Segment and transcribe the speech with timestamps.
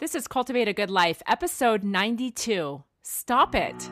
[0.00, 2.84] This is Cultivate a Good Life, episode 92.
[3.02, 3.90] Stop it.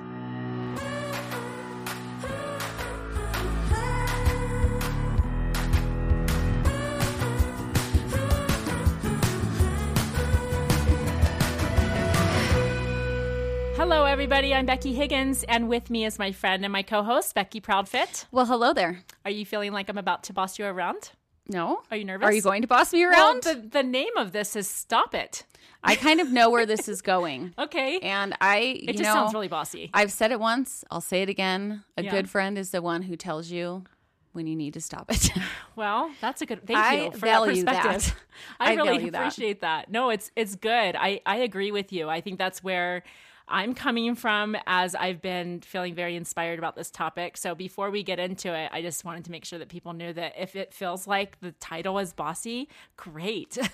[13.76, 14.54] Hello, everybody.
[14.54, 18.26] I'm Becky Higgins, and with me is my friend and my co host, Becky Proudfit.
[18.30, 19.02] Well, hello there.
[19.24, 21.10] Are you feeling like I'm about to boss you around?
[21.48, 21.82] No.
[21.90, 22.26] Are you nervous?
[22.26, 23.42] Are you going to boss me around?
[23.44, 25.44] Well, the, the name of this is Stop It.
[25.84, 27.54] I kind of know where this is going.
[27.58, 28.00] Okay.
[28.00, 29.90] And I, you it just know, sounds really bossy.
[29.94, 30.84] I've said it once.
[30.90, 31.84] I'll say it again.
[31.96, 32.10] A Yeah.
[32.10, 33.84] good friend is the one who tells you
[34.32, 35.30] when you need to stop it.
[35.76, 36.66] Well, that's a good.
[36.66, 37.92] Thank I you for value that that.
[37.96, 38.24] perspective.
[38.60, 39.18] I, I really value that.
[39.18, 39.90] appreciate that.
[39.90, 40.96] No, it's it's good.
[40.96, 42.08] I I agree with you.
[42.08, 43.02] I think that's where
[43.48, 47.36] I'm coming from as I've been feeling very inspired about this topic.
[47.36, 50.12] So before we get into it, I just wanted to make sure that people knew
[50.14, 53.56] that if it feels like the title is bossy, great.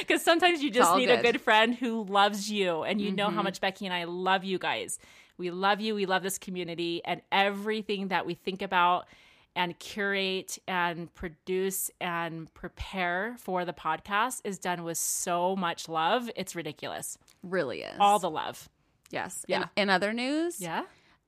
[0.00, 1.32] Because sometimes you just need a good.
[1.32, 3.44] good friend who loves you, and you know how Mm-hmm.
[3.44, 4.98] much Becky and I love you guys.
[5.38, 5.94] We love you.
[5.94, 9.06] We love this community, and everything that we think about
[9.54, 16.28] and curate and produce and prepare for the podcast is done with so much love.
[16.36, 17.16] It's ridiculous.
[17.42, 17.96] really is.
[17.98, 18.68] All the love.
[19.10, 19.44] Yes.
[19.48, 19.64] Yeah.
[19.76, 20.82] In, in other news, Yeah.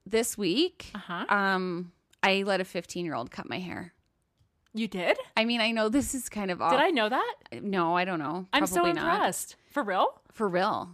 [0.06, 1.24] this week, Uh-huh.
[1.28, 3.92] um, I let a 15 year old cut my hair.
[4.74, 5.16] You did?
[5.36, 6.72] I mean, I know this is kind of off.
[6.72, 7.34] Did I know that?
[7.62, 8.46] No, I don't know.
[8.52, 9.14] I'm so Probably not.
[9.14, 9.56] impressed.
[9.70, 10.20] For real?
[10.30, 10.90] For real.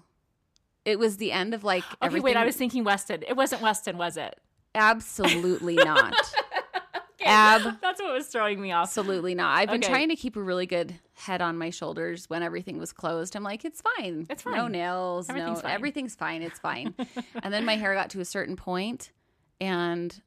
[0.84, 2.24] It was the end of like Okay, everything.
[2.24, 3.24] wait, I was thinking Weston.
[3.26, 4.38] It wasn't Weston, was it?
[4.74, 6.14] Absolutely not.
[7.66, 8.88] Ab- That's what was throwing me off.
[8.88, 9.56] Absolutely not.
[9.58, 9.88] I've been Okay.
[9.92, 13.34] trying to keep a really good head on my shoulders when everything was closed.
[13.36, 14.26] I'm like, it's fine.
[14.30, 14.54] It's fine.
[14.56, 15.28] No nails.
[15.28, 15.70] Everything's no, fine.
[15.72, 16.42] everything's fine.
[16.42, 16.94] It's fine.
[17.42, 19.10] and then my hair got to a certain point,
[19.60, 20.20] and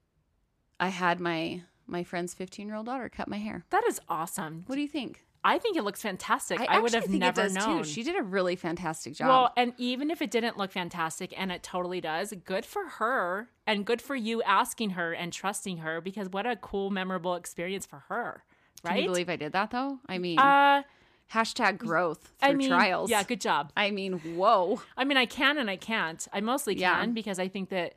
[0.80, 3.64] I had my my friend's 15 year old daughter cut my hair.
[3.70, 4.64] That is awesome.
[4.68, 5.24] What do you think?
[5.48, 6.60] I think it looks fantastic.
[6.60, 7.80] I, would have never known.
[7.80, 7.84] too.
[7.90, 9.30] She did a really fantastic job.
[9.30, 13.50] Well, and even if it didn't look fantastic, and it totally does, good for her
[13.66, 17.86] and good for you asking her and trusting her because what a cool, memorable experience
[17.86, 18.44] for her,
[18.86, 20.00] Can you believe I did that though?
[20.08, 20.84] I mean, uh,
[21.34, 23.10] hashtag growth through I mean, trials.
[23.10, 23.72] yeah, good job.
[23.78, 24.82] I mean, whoa.
[24.98, 26.28] I mean, I can and I can't.
[26.34, 27.00] I mostly Yeah.
[27.00, 27.94] can because I think that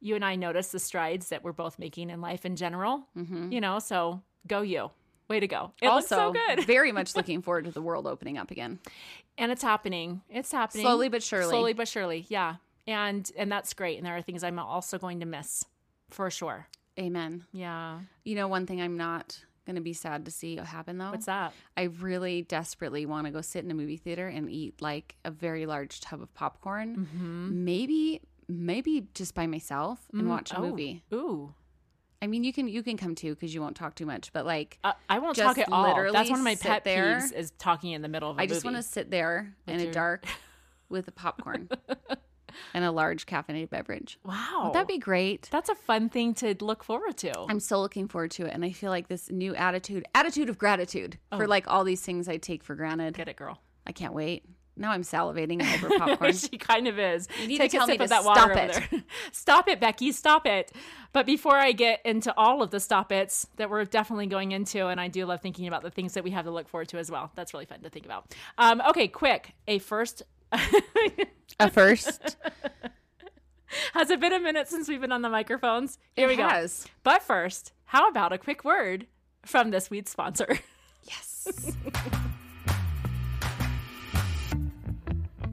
[0.00, 3.08] you and I notice the strides that we're both making in life in general.
[3.16, 3.50] Mm-hmm.
[3.50, 4.90] You know, so go you.
[5.28, 5.72] Way to go.
[5.82, 6.64] It also, looks so good.
[6.66, 8.78] very much looking forward to the world opening up again.
[9.38, 10.22] and it's happening.
[10.30, 11.48] It's happening Slowly but surely.
[11.50, 12.56] Slowly but surely, yeah.
[12.86, 13.96] And and that's great.
[13.98, 15.64] And there are things I'm also going to miss
[16.10, 16.68] for sure.
[16.98, 17.44] Amen.
[17.52, 17.98] Yeah.
[18.24, 21.10] You know, one thing I'm not going to be sad to see happen though.
[21.10, 21.52] What's that?
[21.76, 25.32] I really desperately want to go sit in a movie theater and eat like a
[25.32, 27.08] very large tub of popcorn.
[27.12, 27.64] Mm-hmm.
[27.64, 30.62] Maybe, maybe just by myself and watch a Oh.
[30.62, 31.02] movie.
[31.12, 31.52] Ooh.
[32.22, 34.32] I mean, you can you can come too because you won't talk too much.
[34.32, 36.10] But like, Uh, I won't talk at all.
[36.12, 37.18] That's one of my pet there.
[37.18, 39.80] peeves is talking in the middle of a I just want to sit there in
[39.80, 40.26] your- a dark
[40.88, 41.68] with a popcorn
[42.74, 44.18] and a large caffeinated beverage.
[44.24, 44.70] Wow.
[44.72, 45.48] That'd be great.
[45.50, 47.32] That's a fun thing to look forward to.
[47.48, 50.56] I'm so looking forward to it, and I feel like this new attitude, attitude of
[50.56, 53.14] gratitude for like all these things I take for granted.
[53.14, 53.60] Get it, girl.
[53.86, 54.44] I can't wait.
[54.76, 56.32] Now I'm salivating over popcorn.
[56.34, 57.28] she kind of is.
[57.40, 59.02] You need Take to a tell sip me of to that water stop it.
[59.32, 60.12] stop it, Becky.
[60.12, 60.70] Stop it.
[61.12, 64.86] But before I get into all of the stop it's that we're definitely going into,
[64.88, 66.98] and I do love thinking about the things that we have to look forward to
[66.98, 67.30] as well.
[67.34, 68.34] That's really fun to think about.
[68.58, 69.54] Um, okay, quick.
[69.66, 70.22] A first.
[71.60, 72.36] a first.
[73.94, 75.98] Has it been a minute since we've been on the microphones?
[76.14, 76.84] Here It we has.
[76.84, 76.90] go.
[77.02, 79.06] But first, how about a quick word
[79.44, 80.58] from this week's sponsor?
[81.08, 81.76] Yes.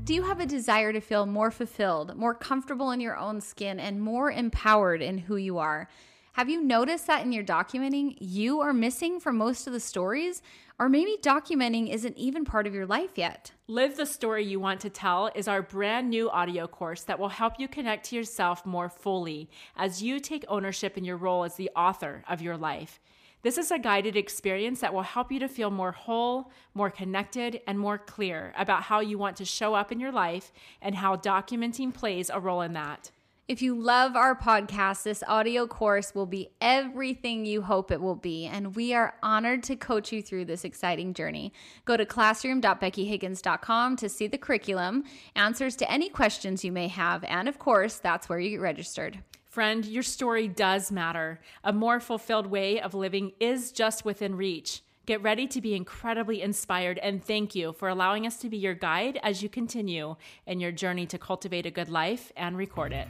[0.03, 3.79] Do you have a desire to feel more fulfilled, more comfortable in your own skin,
[3.79, 5.87] and more empowered in who you are?
[6.33, 10.41] Have you noticed that in your documenting, you are missing from most of the stories?
[10.77, 13.53] Or maybe documenting isn't even part of your life yet?
[13.67, 17.29] Live the Story You Want to Tell is our brand new audio course that will
[17.29, 21.55] help you connect to yourself more fully as you take ownership in your role as
[21.55, 22.99] the author of your life.
[23.43, 27.59] This is a guided experience that will help you to feel more whole, more connected,
[27.67, 31.17] and more clear about how you want to show up in your life and how
[31.17, 33.11] documenting plays a role in that.
[33.49, 38.15] If you love our podcast, this audio course will be everything you hope it will
[38.15, 41.51] be, and we are honored to coach you through this exciting journey.
[41.83, 45.03] Go to classroom.beckyhiggins.com to see the curriculum,
[45.35, 49.19] answers to any questions you may have, and of course, that's where you get registered.
[49.53, 51.39] Friend, your story does matter.
[51.63, 54.81] A more fulfilled way of living is just within reach.
[55.05, 58.73] Get ready to be incredibly inspired and thank you for allowing us to be your
[58.73, 60.15] guide as you continue
[60.47, 63.07] in your journey to cultivate a good life and record it.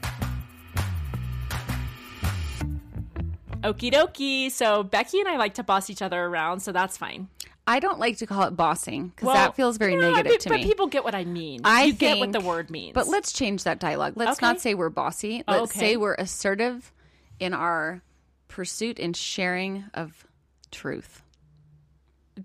[3.62, 4.52] Okie dokie.
[4.52, 7.30] So Becky and I like to boss each other around, so that's fine.
[7.66, 10.40] I don't like to call it bossing because Well, that feels very no, negative but,
[10.42, 10.58] to me.
[10.58, 11.62] but people get what I mean.
[11.64, 12.94] I you get what the word means.
[12.94, 14.14] But let's change that dialogue.
[14.18, 14.46] Let's Okay.
[14.46, 15.44] not say we're bossy.
[15.48, 15.80] Let's Okay.
[15.80, 16.92] say we're assertive
[17.40, 18.02] in our
[18.50, 20.28] pursuit and sharing of
[20.72, 21.23] truth.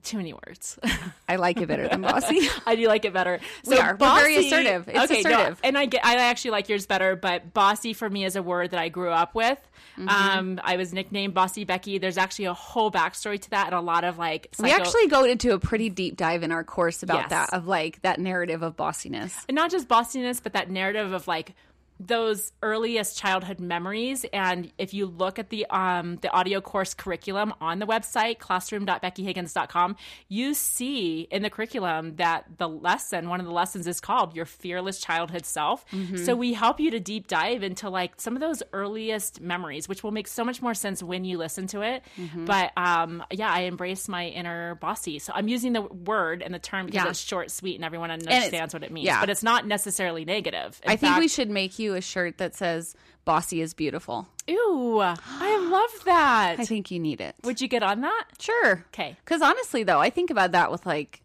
[0.03, 0.79] Too many words.
[1.29, 2.41] I like it better than bossy.
[2.67, 3.41] I do like it better.
[3.65, 3.97] So We are.
[3.99, 4.89] We're very assertive.
[4.89, 5.61] It's okay, no, assertive.
[5.65, 6.05] and I get.
[6.05, 9.11] I actually like yours better, but bossy for me is a word that I grew
[9.11, 9.59] up with.
[9.99, 10.09] Mm-hmm.
[10.09, 11.99] Um, I was nicknamed Bossy Becky.
[11.99, 14.49] There's actually a whole backstory to that, and a lot of like.
[14.59, 17.31] we actually go into a pretty deep dive in our course about Yes.
[17.31, 19.35] that of like that narrative of bossiness.
[19.49, 21.55] and not just bossiness, but that narrative of like
[22.01, 24.25] those earliest childhood memories.
[24.33, 29.97] And if you look at the um, the audio course curriculum on the website classroom.beckyhiggins.com,
[30.29, 34.45] you see in the curriculum that the lesson, one of the lessons, is called "Your
[34.45, 35.85] Fearless Childhood Self."
[36.25, 40.03] So we help you to deep dive into like some of those earliest memories, which
[40.03, 42.03] will make so much more sense when you listen to it.
[42.37, 45.19] But um, yeah, I embrace my inner bossy.
[45.19, 47.11] So I'm using the word and the term because Yeah.
[47.11, 49.07] it's short, sweet, and everyone understands what it means.
[49.07, 49.21] yeah.
[49.21, 50.81] But it's not necessarily negative.
[50.85, 52.95] In I think we should make you a shirt that says
[53.25, 56.57] "Bossy is beautiful." Ew, I love that.
[56.59, 57.35] I think you need it.
[57.45, 58.25] Would you get on that?
[58.39, 58.85] Sure.
[58.89, 59.17] Okay.
[59.25, 61.21] Because honestly, though, I think about that with like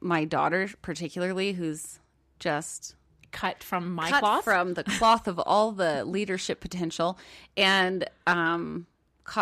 [0.00, 1.98] my daughter, particularly, who's
[2.38, 2.94] just
[3.32, 4.44] Cut from my cut cloth.
[4.44, 7.16] from the cloth of all the leadership potential,
[7.56, 8.86] and um,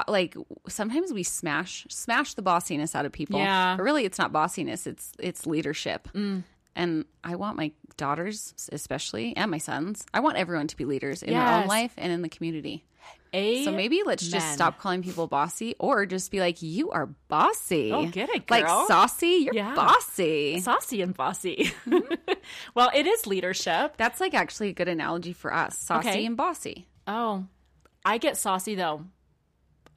[0.06, 0.36] like
[0.68, 3.40] sometimes we smash smash the bossiness out of people.
[3.40, 3.76] Yeah.
[3.78, 6.06] but really, it's not bossiness; it's it's leadership.
[6.78, 10.06] And I want my daughters, especially, and my sons.
[10.14, 12.84] I want everyone to be leaders in their own life and in the community.
[13.32, 17.90] So maybe let's just stop calling people bossy or just be like, you are bossy.
[17.92, 18.58] Oh, get it, girl.
[18.60, 19.74] Like saucy, you're Yeah.
[19.74, 20.60] bossy.
[20.60, 21.72] saucy and bossy.
[21.84, 22.32] Mm-hmm.
[22.74, 23.96] well, it is leadership.
[23.98, 26.24] That's like actually a good analogy for us saucy Okay.
[26.26, 26.86] and bossy.
[27.06, 27.44] Oh,
[28.04, 29.04] I get saucy though.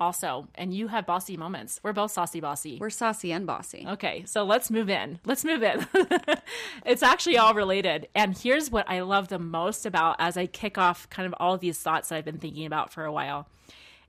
[0.01, 1.79] Also, and you have bossy moments.
[1.83, 2.79] We're both saucy bossy.
[2.81, 3.85] We're saucy and bossy.
[3.87, 5.19] Okay, so let's move in.
[5.25, 5.85] Let's move in.
[6.87, 8.07] it's actually all related.
[8.15, 11.53] And here's what I love the most about as I kick off kind of all
[11.53, 13.47] of these thoughts that I've been thinking about for a while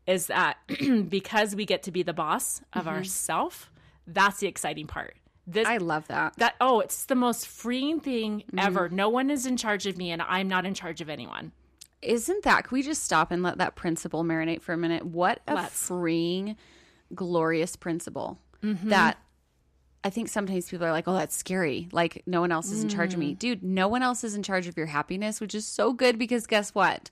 [0.06, 0.56] is that
[1.10, 2.96] because we get to be the boss of mm-hmm.
[2.96, 3.70] ourself,
[4.06, 5.14] that's the exciting part.
[5.46, 6.36] This I love that.
[6.38, 8.58] that oh, it's the most freeing thing mm-hmm.
[8.58, 8.88] ever.
[8.88, 11.52] No one is in charge of me and I'm not in charge of anyone.
[12.02, 12.64] Isn't that?
[12.64, 15.04] Can we just stop and let that principle marinate for a minute?
[15.06, 15.86] What a Let's.
[15.86, 16.56] freeing,
[17.14, 18.90] glorious principle Mm-hmm.
[18.90, 19.18] that
[20.04, 21.88] I think sometimes people are like, oh, that's scary.
[21.92, 23.20] Like, no one else is in charge of Mm.
[23.20, 23.34] me.
[23.34, 26.46] Dude, no one else is in charge of your happiness, which is so good because
[26.46, 27.08] guess what?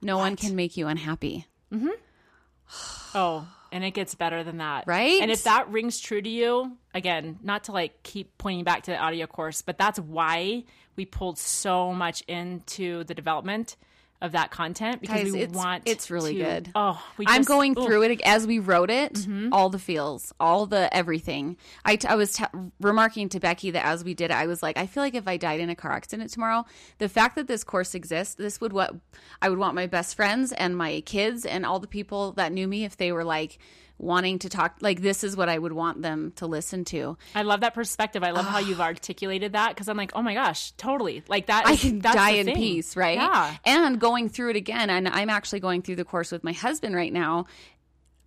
[0.00, 1.46] No one can make you unhappy.
[1.72, 1.88] Mm-hmm.
[3.14, 4.84] Oh, and it gets better than that.
[4.86, 5.20] Right?
[5.20, 8.90] And if that rings true to you, again, not to like keep pointing back to
[8.90, 10.64] the audio course, but that's why
[10.96, 13.76] we pulled so much into the development
[14.22, 16.70] of that content because Guys, we it's- want it's really to- good.
[16.74, 17.74] Oh, we I'm going.
[17.74, 17.84] Mm-hmm.
[17.86, 21.56] through it as we wrote it, all the feels, all the everything.
[21.84, 22.44] I, t- I was t-
[22.80, 25.26] remarking to Becky that as we did it, I was like, I feel like if
[25.28, 26.64] I died in a car accident tomorrow,
[26.98, 28.94] the fact that this course exists, this would what
[29.42, 32.68] I would want my best friends and my kids and all the people that knew
[32.68, 33.58] me if they were like
[34.02, 37.16] wanting to talk, like this is what I would want them to listen to.
[37.34, 38.22] I love that perspective.
[38.24, 41.22] I love how you've articulated that because I'm like, oh my gosh, totally.
[41.28, 41.66] Like that.
[41.66, 42.56] I can that's die in thing.
[42.56, 43.16] peace, right?
[43.16, 43.56] Yeah.
[43.64, 46.94] And going through it again, and I'm actually going through the course with my husband
[46.96, 47.46] right now.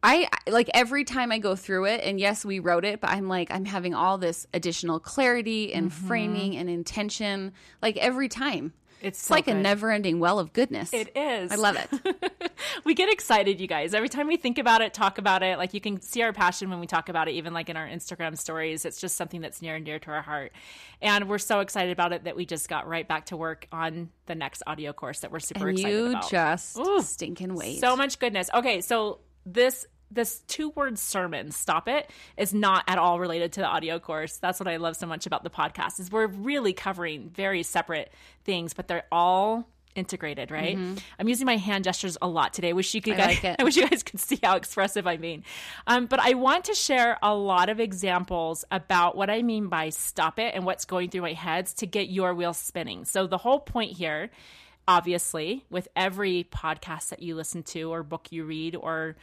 [0.02, 3.28] I like every time I go through it, and yes, we wrote it, but I'm
[3.28, 6.08] like, I'm having all this additional clarity and Mm-hmm.
[6.08, 8.74] framing and intention, like every time.
[9.06, 10.92] It's, It's so like a never ending well of goodness.
[10.92, 11.52] It is.
[11.52, 12.52] I love it.
[12.86, 13.94] we get excited, you guys.
[13.94, 16.70] Every time we think about it, talk about it, like you can see our passion
[16.70, 18.84] when we talk about it, even like in our Instagram stories.
[18.84, 20.54] It's just something that's near and dear to our heart.
[21.02, 24.10] And we're so excited about it that we just got right back to work on
[24.26, 26.24] the next audio course that we're super and excited you about.
[26.24, 27.02] You just Ooh.
[27.02, 27.80] stinking wait.
[27.80, 28.50] So much goodness.
[28.54, 33.62] Okay, so this this two word sermon, stop it, is not at all related to
[33.62, 34.38] the audio course.
[34.38, 38.12] That's what I love so much about the podcast is we're really covering very separate
[38.44, 40.78] things, but they're all integrated, right?
[41.18, 42.74] I'm using my hand gestures a lot today.
[42.74, 43.22] Wish you could Mm-hmm.
[43.22, 43.56] I guys, like it.
[43.60, 45.46] I wish you guys could see how expressive I'm being.
[45.88, 49.90] Um, but I want to share a lot of examples about what I mean by
[49.90, 53.06] stop it and what's going through my heads to get your wheels spinning.
[53.06, 54.30] So the whole point here
[54.88, 59.16] obviously with every podcast that you listen to or book you read or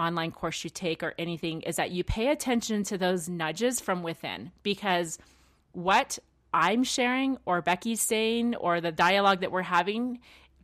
[0.00, 4.02] online course you take or anything is that you pay attention to those nudges from
[4.02, 5.18] within because
[5.72, 6.18] what
[6.52, 10.20] I'm sharing or Becky's saying or the dialogue that we're having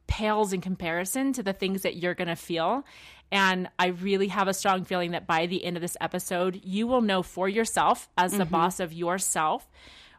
[0.07, 2.85] pales in comparison to the things that you're going to feel.
[3.31, 6.87] And I really have a strong feeling that by the end of this episode, you
[6.87, 8.53] will know for yourself, as the mm-hmm.
[8.53, 9.69] boss of yourself,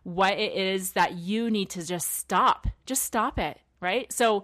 [0.03, 2.67] what it is that you need to just stop.
[2.85, 4.11] Just stop it, right?
[4.11, 4.43] So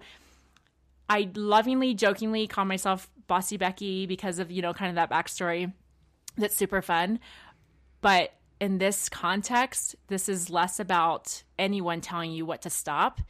[1.08, 5.72] I lovingly, jokingly call myself Bossy Becky because of, you know, kind of that backstory
[6.36, 7.20] that's super fun.
[8.00, 13.20] But in this context, this is less about anyone telling you what to stop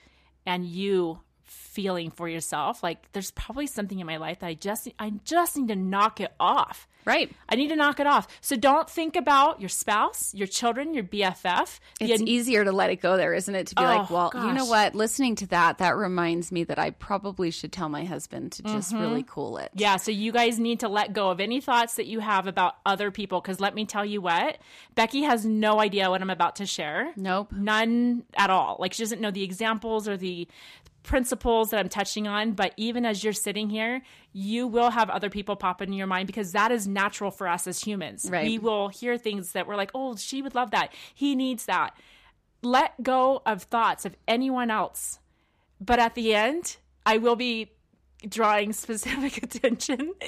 [0.47, 4.89] and you feeling for yourself like there's probably something in my life that I just
[4.99, 6.89] I just need to knock it off.
[7.05, 7.31] Right.
[7.49, 8.29] I need to knock it off.
[8.41, 11.81] So don't think about your spouse, your children, your BFF.
[12.01, 13.69] It's easier to let it go there, isn't it?
[13.69, 14.95] To be like, Oh, well, you know what?
[14.95, 18.93] Listening to that, that reminds me that I probably should tell my husband to just
[18.93, 19.03] mm-hmm.
[19.03, 19.71] really cool it.
[19.75, 22.77] Yeah, so you guys need to let go of any thoughts that you have about
[22.87, 24.59] other people because let me tell you what,
[24.95, 27.13] Becky has no idea what I'm about to share.
[27.17, 27.53] Nope.
[27.53, 28.77] None at all.
[28.79, 30.49] Like she doesn't know the examples or the
[31.05, 35.31] principles that I'm touching on, but even as you're sitting here, you will have other
[35.31, 38.27] people pop into your mind because that is natural for us as humans.
[38.29, 38.47] Right.
[38.47, 40.93] We will hear things that we're like, "Oh, she would love that.
[41.15, 41.97] He needs that."
[42.63, 45.21] Let go of thoughts of anyone else.
[45.81, 47.71] But at the end, I will be
[48.27, 50.15] drawing specific attention.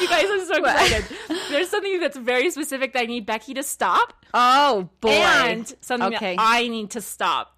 [0.00, 1.04] you guys are so excited.
[1.50, 5.10] There's something that's very specific that I need Becky to stop Oh boy.
[5.10, 6.36] and something Okay.
[6.36, 7.55] that I need to stop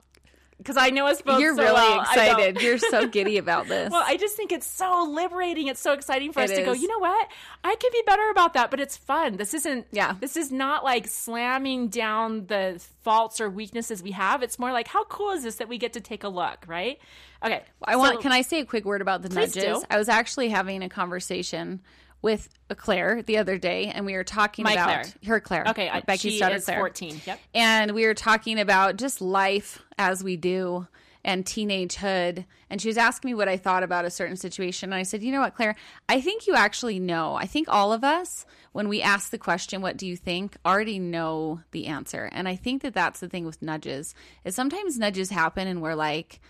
[0.59, 1.41] because I know us both.
[1.41, 2.01] You're so really well.
[2.01, 2.61] Excited.
[2.61, 3.91] You're so giddy about this.
[3.91, 5.69] Well, I just think it's so liberating.
[5.69, 6.73] It's so exciting for It us to go.
[6.73, 7.29] You know what?
[7.63, 9.37] I could be better about that, but it's fun.
[9.37, 9.87] This isn't.
[9.93, 10.17] Yeah.
[10.21, 14.43] This is not like slamming down the faults or weaknesses we have.
[14.43, 16.99] It's more like how cool is this that we get to take a look, right?
[17.45, 17.63] Okay.
[17.85, 18.21] I want.
[18.21, 19.55] Can I say a quick word about the nudges?
[19.55, 19.83] do.
[19.89, 21.81] I was actually having a conversation
[22.23, 25.05] with Claire the other day, and we were talking My about Claire.
[25.27, 25.65] her Claire.
[25.69, 25.89] Okay.
[25.89, 26.79] I, Becky's she daughter is Claire.
[26.79, 27.21] 14.
[27.27, 27.41] Yep.
[27.55, 30.87] and we were talking about just life as we do
[31.25, 34.99] and teenagehood and she was asking me what i thought about a certain situation and
[34.99, 35.75] i said you know what claire
[36.09, 39.83] i think you actually know i think all of us when we ask the question
[39.83, 43.45] what do you think already know the answer and i think that that's the thing
[43.45, 46.41] with nudges is sometimes nudges happen and we're like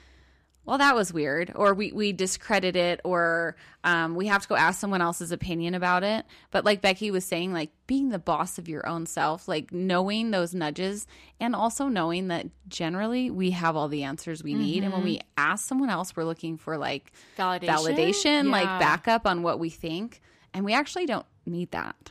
[0.68, 4.54] well, that was weird, or we, we discredit it, or um, we have to go
[4.54, 6.26] ask someone else's opinion about it.
[6.50, 10.30] But like Becky was saying, like being the boss of your own self, like knowing
[10.30, 11.06] those nudges,
[11.40, 14.84] and also knowing that generally we have all the answers we need.
[14.84, 17.60] And when we ask someone else, we're looking for like Validation?
[17.66, 20.20] validation, like backup on what we think,
[20.52, 22.10] and we actually don't need that.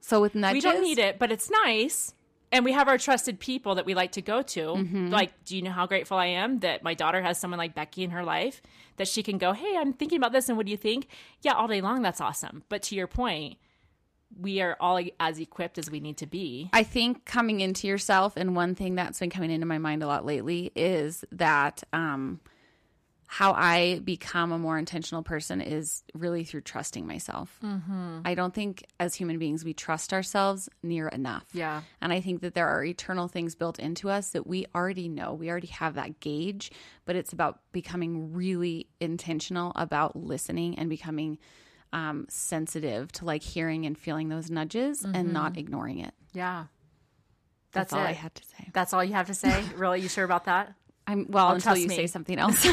[0.00, 2.14] So with nudges, We don't need it, but it's nice.
[2.52, 4.60] And we have our trusted people that we like to go to.
[4.60, 5.10] Mm-hmm.
[5.10, 8.02] Like, do you know how grateful I am that my daughter has someone like Becky
[8.02, 8.60] in her life
[8.96, 10.48] that she can go, Hey, I'm thinking about this.
[10.48, 11.08] And what do you think?
[11.42, 12.02] Yeah, all day long.
[12.02, 12.64] That's awesome.
[12.68, 13.58] But to your point,
[14.38, 16.70] we are all as equipped as we need to be.
[16.72, 20.06] I think coming into yourself, and one thing that's been coming into my mind a
[20.06, 22.40] lot lately is that um,
[23.32, 27.60] how I become a more intentional person is really through trusting myself.
[27.62, 28.22] Mm-hmm.
[28.24, 31.44] I don't think as human beings we trust ourselves near enough.
[31.52, 31.82] Yeah.
[32.00, 35.32] And I think that there are eternal things built into us that we already know.
[35.32, 36.72] We already have that gauge,
[37.04, 41.38] but it's about becoming really intentional about listening and becoming
[41.92, 46.14] um, sensitive to like hearing and feeling those nudges and not ignoring it.
[46.32, 46.64] Yeah.
[47.70, 48.08] That's, That's, all it.
[48.08, 48.70] I had to say.
[48.72, 49.62] That's all you have to say?
[49.76, 50.00] really?
[50.00, 50.74] You sure about that?
[51.10, 51.96] I'm well oh, until you me.
[51.96, 52.66] say something else.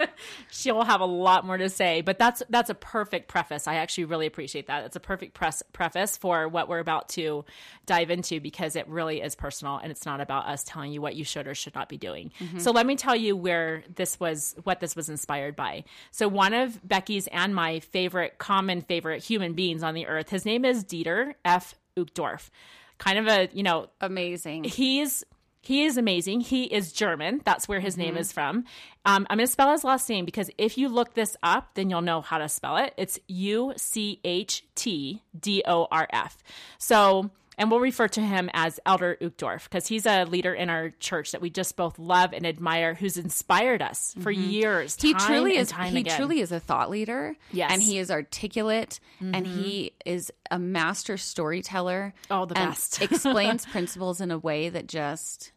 [0.50, 3.66] she'll have a lot more to say but that's that's a perfect preface.
[3.66, 4.84] I actually really appreciate that.
[4.84, 7.44] It's a perfect press preface for what we're about to
[7.86, 11.14] dive into because it really is personal and it's not about us telling you what
[11.14, 12.32] you should or should not be doing.
[12.40, 12.58] Mm-hmm.
[12.58, 15.84] So let me tell you where this was what this was inspired by.
[16.10, 20.44] So one of becky's and my favorite common favorite human beings on the earth his
[20.44, 21.74] name is dieter f.
[21.96, 22.50] Uchtdorf.
[22.98, 24.64] Kind of a you know Amazing.
[24.64, 25.24] he's
[25.64, 26.42] he is amazing.
[26.42, 27.40] He is German.
[27.44, 28.64] That's where his name is from.
[29.06, 31.88] Um, I'm going to spell his last name because if you look this up, then
[31.88, 32.92] you'll know how to spell it.
[32.98, 36.42] It's U C H T D O R F.
[36.78, 40.90] So, and we'll refer to him as Elder Uchtdorf because he's a leader in our
[41.00, 45.00] church that we just both love and admire, who's inspired us for years.
[45.00, 45.72] He truly is.
[45.72, 46.16] He again.
[46.16, 47.36] truly is a thought leader.
[47.52, 47.70] Yes.
[47.72, 52.14] and he is articulate, and he is a master storyteller.
[52.30, 53.00] Oh, the and best.
[53.02, 55.52] explains principles in a way that just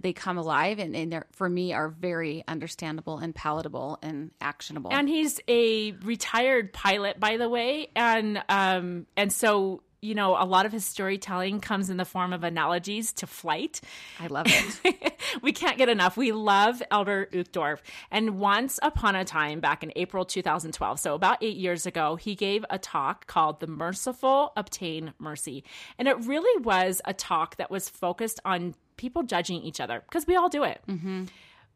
[0.00, 4.90] they come alive and, and for me are very understandable and palatable and actionable.
[4.92, 10.44] And he's a retired pilot, by the way, and um, and so you know a
[10.44, 13.80] lot of his storytelling comes in the form of analogies to flight.
[14.18, 15.20] I love it.
[15.42, 16.16] we can't get enough.
[16.16, 17.78] We love Elder Uchtdorf.
[18.10, 22.34] And once upon a time, back in April 2012, so about eight years ago, he
[22.34, 25.64] gave a talk called The Merciful Obtain Mercy.
[25.98, 30.26] And it really was a talk that was focused on people judging each other because
[30.26, 30.80] we all do it.
[30.88, 31.24] Mm-hmm.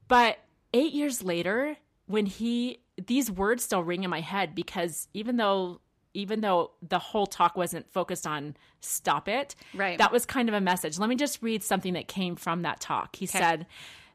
[0.09, 0.38] But
[0.73, 1.76] eight years later,
[2.07, 5.81] when he, these words still ring in my head because even though,
[6.14, 9.99] even though the whole talk wasn't focused on stop it, Right.
[9.99, 10.99] that was kind of a message.
[10.99, 13.16] Let me just read something that came from that talk.
[13.16, 13.66] He said,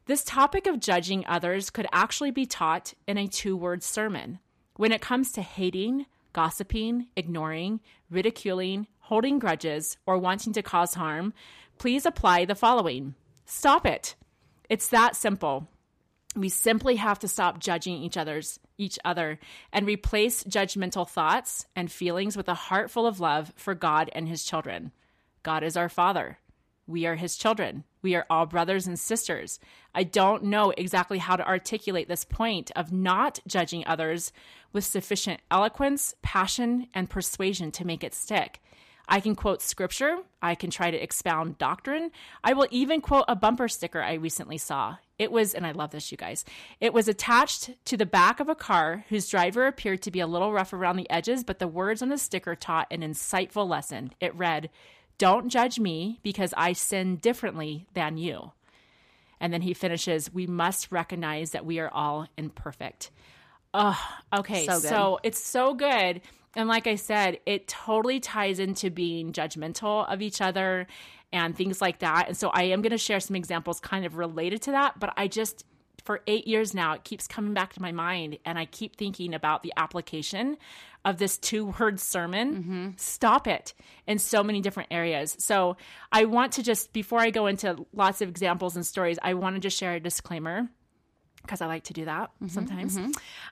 [0.06, 4.40] This topic of judging others could actually be taught in a two word sermon.
[4.76, 11.34] When it comes to hating, gossiping, ignoring, ridiculing, holding grudges, or wanting to cause harm,
[11.78, 13.16] please apply the following
[13.46, 14.16] Stop it.
[14.70, 15.68] It's that simple.
[16.36, 19.40] We simply have to stop judging each other's each other
[19.74, 24.28] and replace judgmental thoughts and feelings with a heart full of love for God and
[24.28, 24.92] his children.
[25.44, 26.38] God is our father.
[26.88, 27.84] We are his children.
[28.02, 29.60] We are all brothers and sisters.
[29.94, 34.32] I don't know exactly how to articulate this point of not judging others
[34.72, 38.62] with sufficient eloquence, passion, and persuasion to make it stick.
[39.10, 40.20] I can quote scripture.
[40.40, 42.12] I can try to expound doctrine.
[42.44, 44.98] I will even quote a bumper sticker I recently saw.
[45.18, 46.46] It was, and I love this, you guys,
[46.80, 50.28] it was attached to the back of a car whose driver appeared to be a
[50.28, 54.14] little rough around the edges, but the words on the sticker taught an insightful lesson.
[54.22, 54.70] It read,
[55.18, 58.54] Don't judge me because I sin differently than you.
[59.42, 63.10] And then he finishes, We must recognize that we are all imperfect.
[63.74, 64.00] Oh,
[64.34, 64.66] okay.
[64.66, 66.22] So so it's so good.
[66.56, 70.88] And like I said, it totally ties into being judgmental of each other
[71.32, 72.28] and things like that.
[72.28, 75.00] And so I am going to share some examples kind of related to that.
[75.00, 75.64] But I just,
[76.04, 78.40] for eight years now, it keeps coming back to my mind.
[78.46, 80.58] And I keep thinking about the application
[81.06, 82.56] of this two word sermon.
[82.56, 82.90] Mm-hmm.
[82.98, 83.76] Stop it
[84.08, 85.36] in so many different areas.
[85.40, 85.78] So
[86.12, 89.56] I want to just, before I go into lots of examples and stories, I want
[89.56, 90.68] to just share a disclaimer
[91.42, 92.98] because I like to do that sometimes.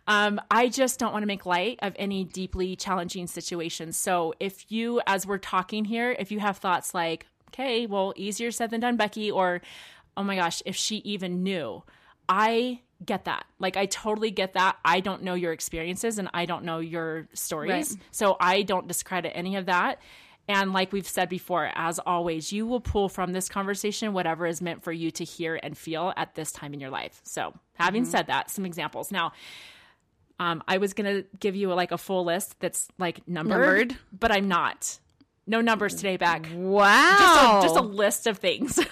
[0.08, 3.98] Um, I just don't want to make light of any deeply challenging situations.
[3.98, 8.52] So if you, as we're talking here, if you have thoughts like, okay, well, easier
[8.52, 9.62] said than done, Becky, or
[10.16, 11.84] oh my gosh, if she even knew,
[12.28, 13.46] I get that.
[13.60, 14.78] Like, I totally get that.
[14.84, 17.92] I don't know your experiences and I don't know your stories.
[17.92, 18.02] Right.
[18.12, 20.00] So I don't discredit any of that.
[20.48, 24.62] And like we've said before, as always, you will pull from this conversation whatever is
[24.62, 27.20] meant for you to hear and feel at this time in your life.
[27.24, 29.12] So, having said that, some examples.
[29.12, 29.34] Now,
[30.40, 33.98] um, I was going to give you like a full list that's like numbered, Numbered?
[34.18, 35.00] but I'm not.
[35.48, 36.48] No numbers today, back.
[36.54, 37.18] Wow.
[37.20, 38.80] Just a, just a list of things.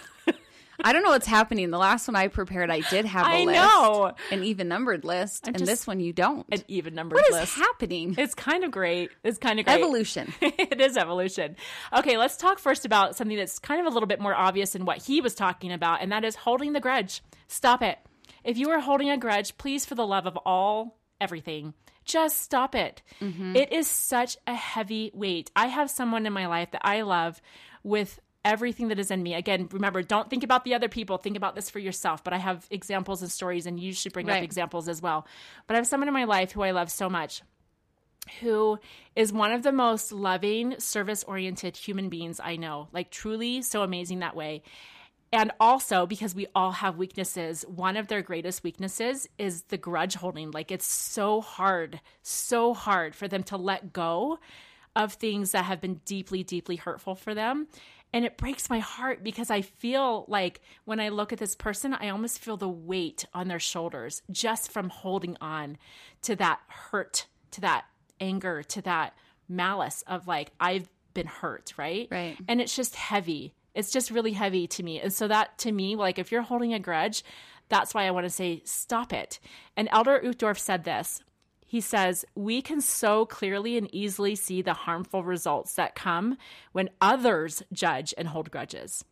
[0.85, 1.71] I don't know what's happening.
[1.71, 4.13] The last one I prepared, I did have a I list, know.
[4.31, 6.45] an even numbered list, and just- this one you don't.
[6.51, 7.31] An even numbered list.
[7.31, 8.15] what is happening?
[8.17, 9.09] It's kind of great.
[9.23, 9.79] It's kind of great.
[9.79, 10.31] Evolution.
[10.41, 11.55] it is evolution.
[11.91, 14.85] Okay, let's talk first about something that's kind of a little bit more obvious than
[14.85, 17.23] what he was talking about, and that is holding the grudge.
[17.47, 17.97] Stop it.
[18.43, 22.75] If you are holding a grudge, please, for the love of all, everything, just stop
[22.75, 23.01] it.
[23.19, 23.55] Mm-hmm.
[23.55, 25.49] It is such a heavy weight.
[25.55, 27.41] I have someone in my life that I love
[27.83, 29.33] with everything that is in me.
[29.33, 31.17] Again, remember, don't think about the other people.
[31.17, 32.23] Think about this for yourself.
[32.23, 35.27] But I have examples and stories, and you should bring up examples as well.
[35.67, 37.41] But I have someone in my life who I love so much
[38.41, 38.79] who
[39.15, 42.87] is one of the most loving, service oriented human beings I know.
[42.91, 44.63] Like, truly so amazing that way.
[45.31, 50.15] And also, because we all have weaknesses, one of their greatest weaknesses is the grudge
[50.15, 50.51] holding.
[50.51, 54.39] Like, it's so hard, so hard for them to let go
[54.95, 57.67] of things that have been deeply, deeply hurtful for them.
[58.15, 61.93] And it breaks my heart because I feel like when I look at this person,
[61.93, 65.77] I almost feel the weight on their shoulders just from holding on
[66.21, 67.83] to that hurt, to that
[68.21, 69.17] anger, to that
[69.49, 72.07] malice of like, I've been hurt, right?
[72.09, 72.37] Right.
[72.47, 73.53] And it's just heavy.
[73.73, 75.01] It's just really heavy to me.
[75.01, 77.21] And so, that to me, like, if you're holding a grudge,
[77.67, 79.41] that's why I want to say, stop it.
[79.75, 81.21] And Elder Uchtdorf said this.
[81.65, 86.37] He says, We can so clearly and easily see the harmful results that come
[86.71, 89.03] when others judge and hold grudges,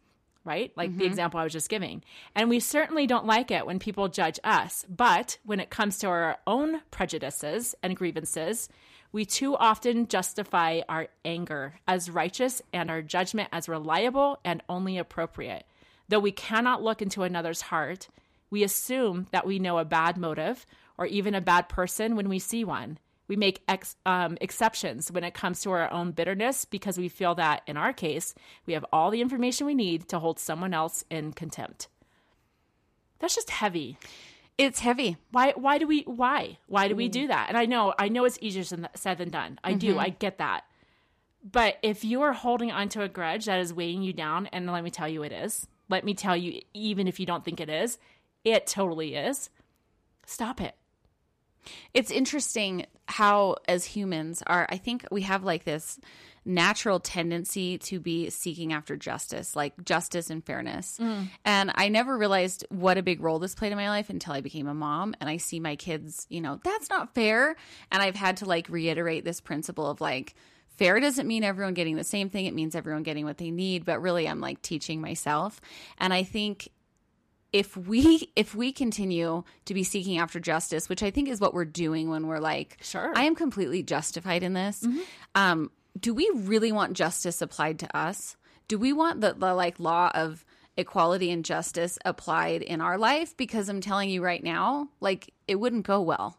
[0.45, 0.71] right?
[0.75, 1.07] Like the mm-hmm.
[1.07, 2.03] example I was just giving.
[2.35, 4.85] And we certainly don't like it when people judge us.
[4.87, 8.69] But when it comes to our own prejudices and grievances,
[9.11, 14.97] we too often justify our anger as righteous and our judgment as reliable and only
[14.97, 15.65] appropriate.
[16.09, 18.09] Though we cannot look into another's heart,
[18.49, 20.65] we assume that we know a bad motive
[21.03, 22.97] or even a bad person when we see one.
[23.27, 27.35] We make ex- um, exceptions when it comes to our own bitterness because we feel
[27.35, 28.33] that, in our case,
[28.65, 31.87] we have all the information we need to hold someone else in contempt.
[33.19, 33.97] That's just heavy.
[34.57, 35.17] It's heavy.
[35.31, 35.51] Why?
[35.55, 36.03] Why do we?
[36.03, 36.57] Why?
[36.67, 37.47] Why do we do that?
[37.49, 38.63] And I know, I know, it's easier
[38.95, 39.59] said than done.
[39.63, 39.97] I do.
[39.99, 40.65] I get that.
[41.43, 44.83] But if you are holding onto a grudge that is weighing you down, and let
[44.83, 45.67] me tell you, it is.
[45.89, 47.97] Let me tell you, even if you don't think it is,
[48.45, 49.49] it totally is.
[50.25, 50.75] Stop it.
[51.93, 54.67] It's interesting how, as humans, are.
[54.69, 55.99] I think we have like this
[56.45, 60.97] natural tendency to be seeking after justice, like justice and fairness.
[60.99, 61.29] Mm.
[61.45, 64.41] And I never realized what a big role this played in my life until I
[64.41, 67.55] became a mom and I see my kids, you know, that's not fair.
[67.91, 70.35] And I've had to like reiterate this principle of like,
[70.77, 72.45] fair doesn't mean everyone getting the same thing.
[72.45, 73.85] It means everyone getting what they need.
[73.85, 75.61] But really, I'm like teaching myself.
[75.97, 76.69] And I think
[77.53, 81.53] if we if we continue to be seeking after justice which i think is what
[81.53, 83.13] we're doing when we're like Sure.
[83.15, 84.85] i am completely justified in this
[85.35, 88.35] um do we really want justice applied to us?
[88.67, 90.45] Do we want the, the like law of
[90.77, 93.37] equality and justice applied in our life?
[93.37, 96.37] Because I'm telling you right now, like it wouldn't go well.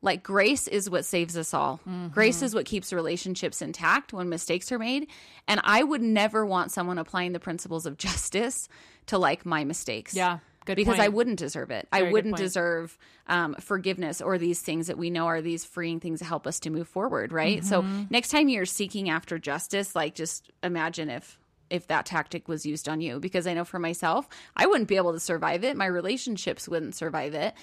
[0.00, 1.80] Like grace is what saves us all.
[1.88, 2.08] Mm-hmm.
[2.08, 5.08] Grace is what keeps relationships intact when mistakes are made.
[5.48, 8.68] And I would never want someone applying the principles of justice
[9.06, 10.14] to like my mistakes.
[10.14, 11.88] Yeah, good because I wouldn't deserve it.
[11.92, 16.00] Very I wouldn't deserve um, forgiveness or these things that we know are these freeing
[16.00, 17.32] things that help us to move forward.
[17.32, 17.64] Right.
[17.64, 18.04] So Mm-hmm.
[18.10, 21.38] next time you're seeking after justice, like just imagine if
[21.70, 24.96] if that tactic was used on you because I know for myself, I wouldn't be
[24.96, 25.76] able to survive it.
[25.76, 27.54] My relationships wouldn't survive it.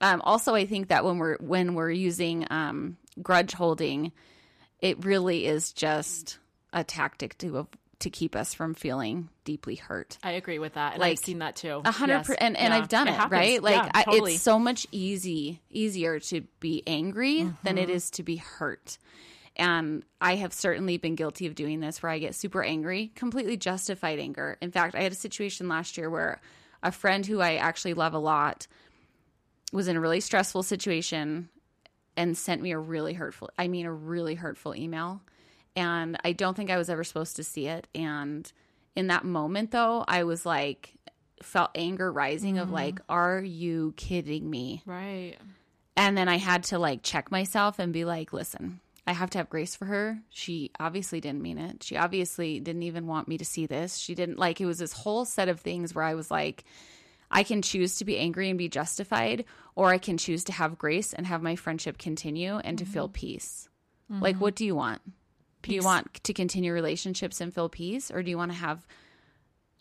[0.00, 4.10] Um, also, I think that when we're when we're using um, grudge holding,
[4.80, 6.38] it really is just
[6.72, 7.68] a tactic to
[8.00, 10.18] to keep us from feeling deeply hurt.
[10.22, 10.94] I agree with that.
[10.94, 11.80] And Like, I've seen that too.
[11.84, 12.40] A hundred percent.
[12.40, 12.78] and, and Yeah.
[12.78, 13.32] I've done it, happens.
[13.32, 13.62] right?
[13.62, 14.34] Like Yeah, I, totally.
[14.34, 17.78] it's so much easy easier to be angry than Mm-hmm.
[17.78, 18.98] it is to be hurt.
[19.56, 23.56] And I have certainly been guilty of doing this where I get super angry, completely
[23.56, 24.56] justified anger.
[24.60, 26.40] In fact, I had a situation last year where
[26.82, 28.66] a friend who I actually love a lot
[29.72, 31.48] was in a really stressful situation
[32.16, 35.20] and sent me a really hurtful, I mean, a really hurtful email.
[35.76, 37.88] And I don't think I was ever supposed to see it.
[37.94, 38.50] And
[38.94, 40.94] in that moment, though, I was like,
[41.42, 42.74] felt anger rising of mm-hmm.
[42.74, 44.82] like, are you kidding me?
[44.86, 45.36] right.
[45.96, 49.38] And then I had to like check myself and be like, listen, I have to
[49.38, 50.18] have grace for her.
[50.30, 51.84] She obviously didn't mean it.
[51.84, 53.96] She obviously didn't even want me to see this.
[53.96, 56.64] She didn't like it was this whole set of things where I was like,
[57.30, 60.78] I can choose to be angry and be justified, or I can choose to have
[60.78, 63.12] grace and have my friendship continue and to feel mm-hmm.
[63.12, 63.68] peace.
[64.08, 64.44] Like, mm-hmm.
[64.44, 65.00] what do you want?
[65.68, 68.86] Do you want to continue relationships and feel peace, or do you want to have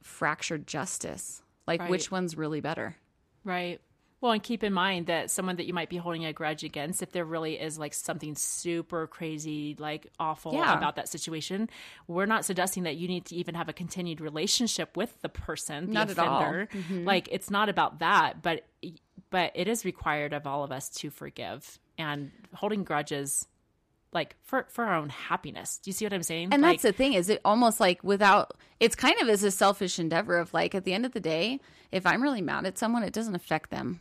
[0.01, 1.41] fractured justice?
[1.67, 1.89] Like, Right.
[1.89, 2.95] which one's really better?
[3.43, 3.79] Right.
[4.21, 7.01] Well, and keep in mind that someone that you might be holding a grudge against,
[7.03, 10.77] if there really is like something super crazy, like awful Yeah.
[10.77, 11.69] about that situation,
[12.07, 15.87] we're not suggesting that you need to even have a continued relationship with the person,
[15.87, 16.37] the Not at all.
[16.39, 16.67] offender.
[16.71, 17.03] Mm-hmm.
[17.03, 18.65] Like it's not about that, but
[19.29, 23.47] but it is required of all of us to forgive and holding grudges,
[24.13, 25.77] like for for our own happiness.
[25.77, 26.49] Do you see what I'm saying?
[26.51, 29.51] And like, that's the thing is it almost like without it's kind of as a
[29.51, 31.59] selfish endeavor of like at the end of the day,
[31.91, 33.99] if I'm really mad at someone, it doesn't affect them.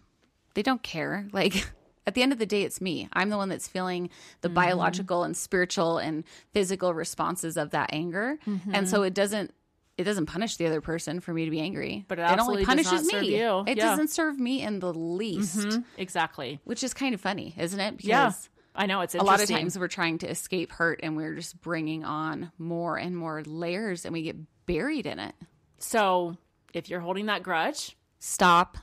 [0.54, 1.28] They don't care.
[1.32, 1.70] Like
[2.06, 3.08] at the end of the day, it's me.
[3.12, 4.54] I'm the one that's feeling the Mm-hmm.
[4.54, 8.38] biological and spiritual and physical responses of that anger.
[8.72, 9.52] And so it doesn't
[9.98, 12.04] it doesn't punish the other person for me to be angry.
[12.08, 13.34] But it only absolutely does punishes me.
[13.34, 13.90] It Yeah.
[13.90, 15.56] doesn't serve me in the least.
[15.58, 16.60] Mhm, exactly.
[16.64, 17.98] Which is kind of funny, isn't it?
[17.98, 18.32] Because Yeah.
[18.74, 21.60] I know it's a lot of times we're trying to escape hurt and we're just
[21.60, 25.34] bringing on more and more layers and we get buried in it.
[25.78, 26.36] So
[26.72, 28.78] if you're holding that grudge, Stop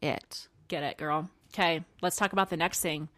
[0.00, 0.48] it.
[0.68, 1.28] get it, girl.
[1.52, 3.08] Okay, let's talk about the next thing.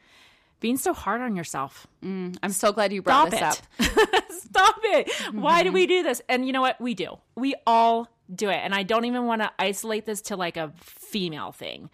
[0.59, 1.87] Being so hard on yourself.
[2.03, 3.99] Mm, I'm so glad you brought Stop this it.
[3.99, 4.25] up.
[4.33, 5.09] Stop it.
[5.09, 5.41] Mm-hmm.
[5.43, 6.23] Why do we do this?
[6.29, 6.81] And you know what?
[6.81, 7.19] We do.
[7.35, 8.57] We all do it.
[8.57, 11.91] And I don't even want to isolate this to like a female thing.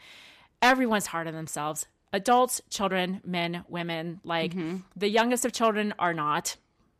[0.62, 1.86] Everyone's hard on themselves.
[2.12, 4.76] Adults, children, men, women, like Mm-hmm.
[4.96, 6.56] the youngest of children are not,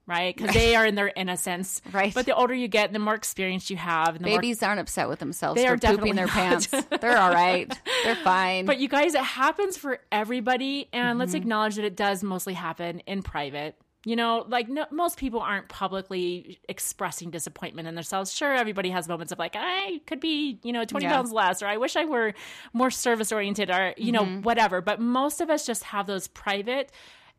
[0.06, 0.34] right?
[0.36, 1.82] Because they are in their innocence.
[1.92, 2.14] Right.
[2.14, 4.16] But the older you get, the more experience you have.
[4.16, 6.88] And the more Babies aren't upset with themselves They for are pooping their definitely pants.
[7.00, 7.70] They're all right.
[8.04, 8.64] They're fine.
[8.66, 11.42] But you guys, it happens for everybody, and let's Mm-hmm.
[11.42, 13.76] acknowledge that it does mostly happen in private.
[14.04, 18.32] You know, like no, most people aren't publicly expressing disappointment in themselves.
[18.32, 21.12] Sure, everybody has moments of like, I could be, you know, 20 Yeah.
[21.12, 22.34] pounds less, or I wish I were
[22.72, 24.40] more service oriented, or, you know, Mm-hmm.
[24.42, 24.80] whatever.
[24.80, 26.90] But most of us just have those private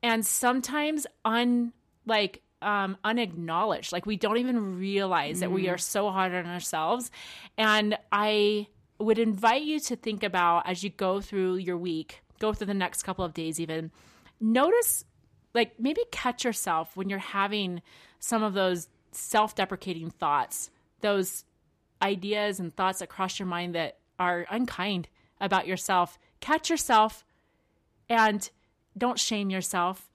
[0.01, 1.73] and sometimes un,
[2.05, 3.91] like, um, unacknowledged.
[3.91, 5.55] Like we don't even realize that Mm-hmm.
[5.55, 7.11] we are so hard on ourselves.
[7.57, 8.67] And I
[8.99, 12.73] would invite you to think about as you go through your week, go through the
[12.73, 13.91] next couple of days, even
[14.39, 15.03] notice,
[15.53, 17.81] like maybe catch yourself when you're having
[18.19, 20.69] some of those self deprecating thoughts,
[21.01, 21.45] those
[22.01, 25.07] ideas and thoughts that cross your mind that are unkind
[25.39, 26.17] about yourself.
[26.39, 27.23] Catch yourself
[28.09, 28.49] and
[28.97, 30.09] don't shame yourself.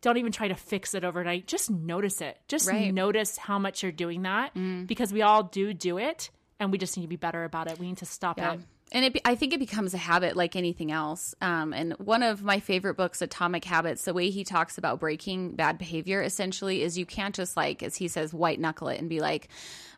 [0.00, 1.46] Don't even try to fix it overnight.
[1.46, 2.38] Just notice it.
[2.48, 2.92] Just Right.
[2.92, 4.86] notice how much you're doing that mm.
[4.86, 6.30] because we all do do it
[6.60, 7.78] and we just need to be better about it.
[7.78, 8.54] We need to stop Yeah.
[8.54, 8.60] it.
[8.94, 11.34] And it, be- I think it becomes a habit like anything else.
[11.40, 15.56] Um, and one of my favorite books, Atomic Habits, the way he talks about breaking
[15.56, 19.08] bad behavior essentially is you can't just like, as he says, white knuckle it and
[19.08, 19.48] be like,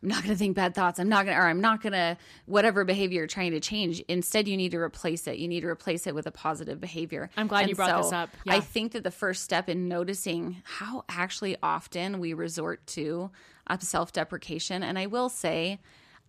[0.03, 0.99] I'm not going to think bad thoughts.
[0.99, 4.01] I'm not going to, or I'm not going to, whatever behavior you're trying to change.
[4.09, 5.37] Instead, you need to replace it.
[5.37, 7.29] You need to replace it with a positive behavior.
[7.37, 8.31] I'm glad you And brought this up.
[8.45, 8.55] Yeah.
[8.55, 13.31] I think that the first step in noticing how actually often we resort to
[13.67, 15.81] uh, self deprecation, and I will say,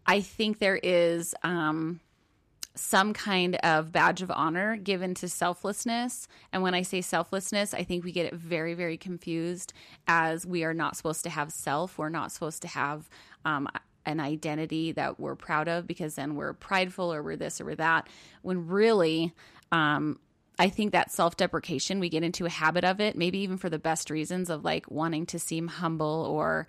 [0.05, 2.01] I think there is, um,
[2.77, 6.27] some kind of badge of honor given to selflessness.
[6.53, 9.73] And when I say selflessness, I think we get it very, very confused
[10.07, 11.97] as we are not supposed to have self.
[11.97, 13.09] We're not supposed to have
[13.45, 13.67] um,
[14.05, 17.75] an identity that we're proud of because then we're prideful or we're this or we're
[17.75, 18.07] that.
[18.41, 19.33] When really,
[19.71, 20.19] um,
[20.59, 23.69] I think that self deprecation, we get into a habit of it, maybe even for
[23.69, 26.67] the best reasons of like wanting to seem humble or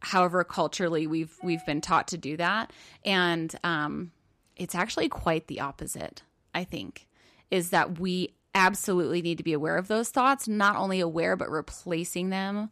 [0.00, 2.72] however culturally we've we've been taught to do that.
[3.04, 4.12] And um,
[4.60, 6.22] it's actually quite the opposite,
[6.54, 7.08] I think,
[7.50, 11.50] is that we absolutely need to be aware of those thoughts, not only aware, but
[11.50, 12.68] replacing them,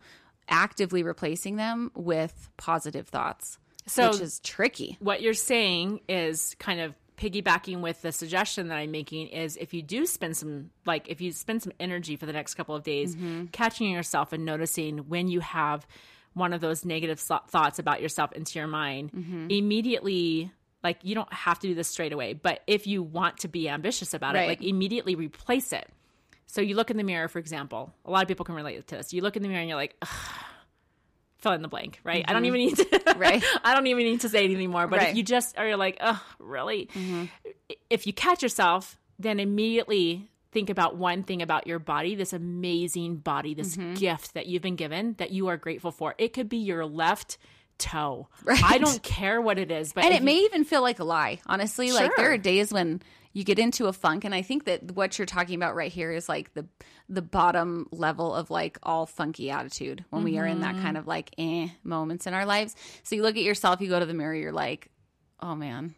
[0.48, 4.98] actively replacing them with positive thoughts, So- which is tricky.
[5.00, 9.72] what you're saying is kind of piggybacking with the suggestion that I'm making is if
[9.74, 12.84] you do spend some like if you spend some energy for the next couple of
[12.84, 13.46] days mm-hmm.
[13.46, 15.84] catching yourself and noticing when you have
[16.34, 19.48] one of those negative thoughts about yourself into your mind mm-hmm.
[19.50, 23.48] immediately like you don't have to do this straight away but if you want to
[23.48, 24.44] be ambitious about Right.
[24.44, 25.88] it like immediately replace it
[26.46, 28.96] so you look in the mirror for example a lot of people can relate to
[28.96, 30.08] this you look in the mirror and you're like "Ugh,"
[31.38, 33.18] fill in the blank right i don't even need to Mm-hmm.
[33.20, 33.42] Right.
[33.64, 35.08] i don't even need to say anything more but Right.
[35.10, 37.24] if you just are like oh really Mm-hmm.
[37.90, 43.16] if you catch yourself then immediately think about one thing about your body this amazing
[43.16, 43.94] body this Mm-hmm.
[43.94, 47.38] gift that you've been given that you are grateful for it could be your left
[47.78, 48.28] toe.
[48.44, 48.62] Right.
[48.64, 51.04] i don't care what it is but and it you- may even feel like a
[51.04, 51.92] lie honestly.
[51.92, 53.00] Like there are days when
[53.32, 56.10] you get into a funk and i think that what you're talking about right here
[56.10, 56.66] is like the
[57.08, 61.06] the bottom level of like all funky attitude when we are in that kind of
[61.06, 62.74] like eh moments in our lives.
[63.02, 64.88] So you look at yourself you go to the mirror you're like
[65.40, 65.94] oh man.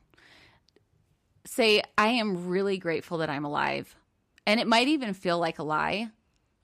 [1.47, 3.95] Say i am really grateful that i'm alive.
[4.47, 6.11] And it might even feel like a lie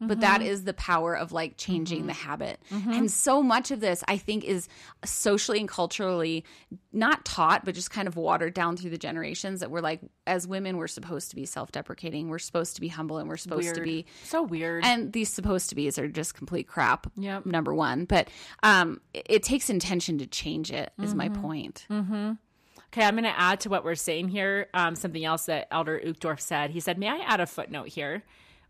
[0.00, 0.50] but that mm-hmm.
[0.50, 2.28] is the power of like changing the mm-hmm.
[2.28, 2.60] habit.
[2.70, 2.92] Mm-hmm.
[2.92, 4.68] And so much of this, I think, is
[5.04, 6.44] socially and culturally
[6.92, 10.46] not taught, but just kind of watered down through the generations that we're like, as
[10.46, 13.74] women, we're supposed to be self deprecating, we're supposed to be humble, and we're supposed
[13.74, 14.04] to be.
[14.24, 17.10] so weird And these supposed to be's are just complete crap.
[17.16, 17.46] Yep.
[17.46, 18.04] Number one.
[18.04, 18.28] But
[18.62, 21.86] um, it, it takes intention to change it, is my point.
[22.92, 26.00] Okay, I'm going to add to what we're saying here um, something else that Elder
[26.04, 26.70] Uchtdorf said.
[26.70, 28.22] He said, May I add a footnote here?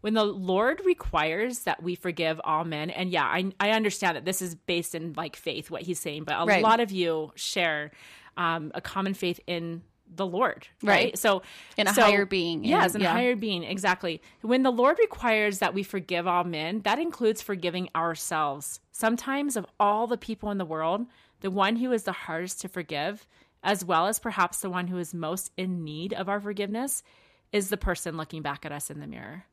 [0.06, 4.24] When the Lord requires that we forgive all men, and yeah, I, I understand that
[4.24, 6.62] this is based in like faith, what he's saying, but a Right.
[6.62, 7.90] lot of you share
[8.36, 9.82] um, a common faith in
[10.14, 10.94] the Lord, right?
[11.06, 11.18] Right.
[11.18, 11.42] So,
[11.76, 14.22] In a so- higher being, Yes, in a higher being, exactly.
[14.42, 18.78] When the Lord requires that we forgive all men, that includes forgiving ourselves.
[18.92, 21.06] Sometimes, of all the people in the world,
[21.40, 23.26] the one who is the hardest to forgive,
[23.64, 27.02] as well as perhaps the one who is most in need of our forgiveness,
[27.50, 29.46] is the person looking back at us in the mirror.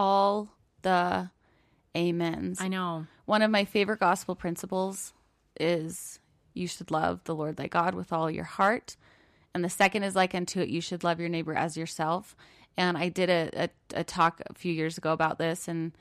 [0.00, 0.48] All
[0.80, 1.30] the
[1.94, 2.58] amens.
[2.58, 3.06] I know.
[3.26, 5.12] One of my favorite gospel principles
[5.58, 6.20] is
[6.54, 8.96] you should love the Lord thy God with all your heart.
[9.54, 12.34] And the second is like unto it, you should love your neighbor as yourself.
[12.78, 15.92] And I did a, a, a talk a few years ago about this and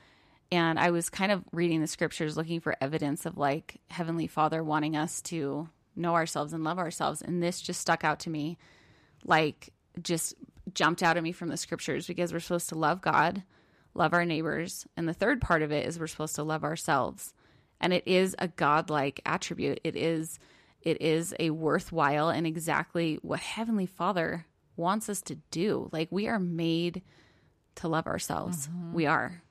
[0.51, 4.63] and I was kind of reading the scriptures looking for evidence of like Heavenly Father
[4.63, 7.21] wanting us to know ourselves and love ourselves.
[7.21, 8.57] And this just stuck out to me
[9.25, 10.35] like just
[10.73, 13.43] jumped out at me from the scriptures because we're supposed to love God,
[13.93, 17.33] love our neighbors, and the third part of it is we're supposed to love ourselves.
[17.81, 19.79] And it is a godlike attribute.
[19.83, 20.39] It is
[20.81, 24.45] it is a worthwhile and exactly what heavenly Father
[24.77, 25.89] wants us to do.
[25.91, 27.01] Like we are made
[27.75, 28.67] to love ourselves.
[28.67, 28.93] Mm-hmm.
[28.93, 29.41] We are.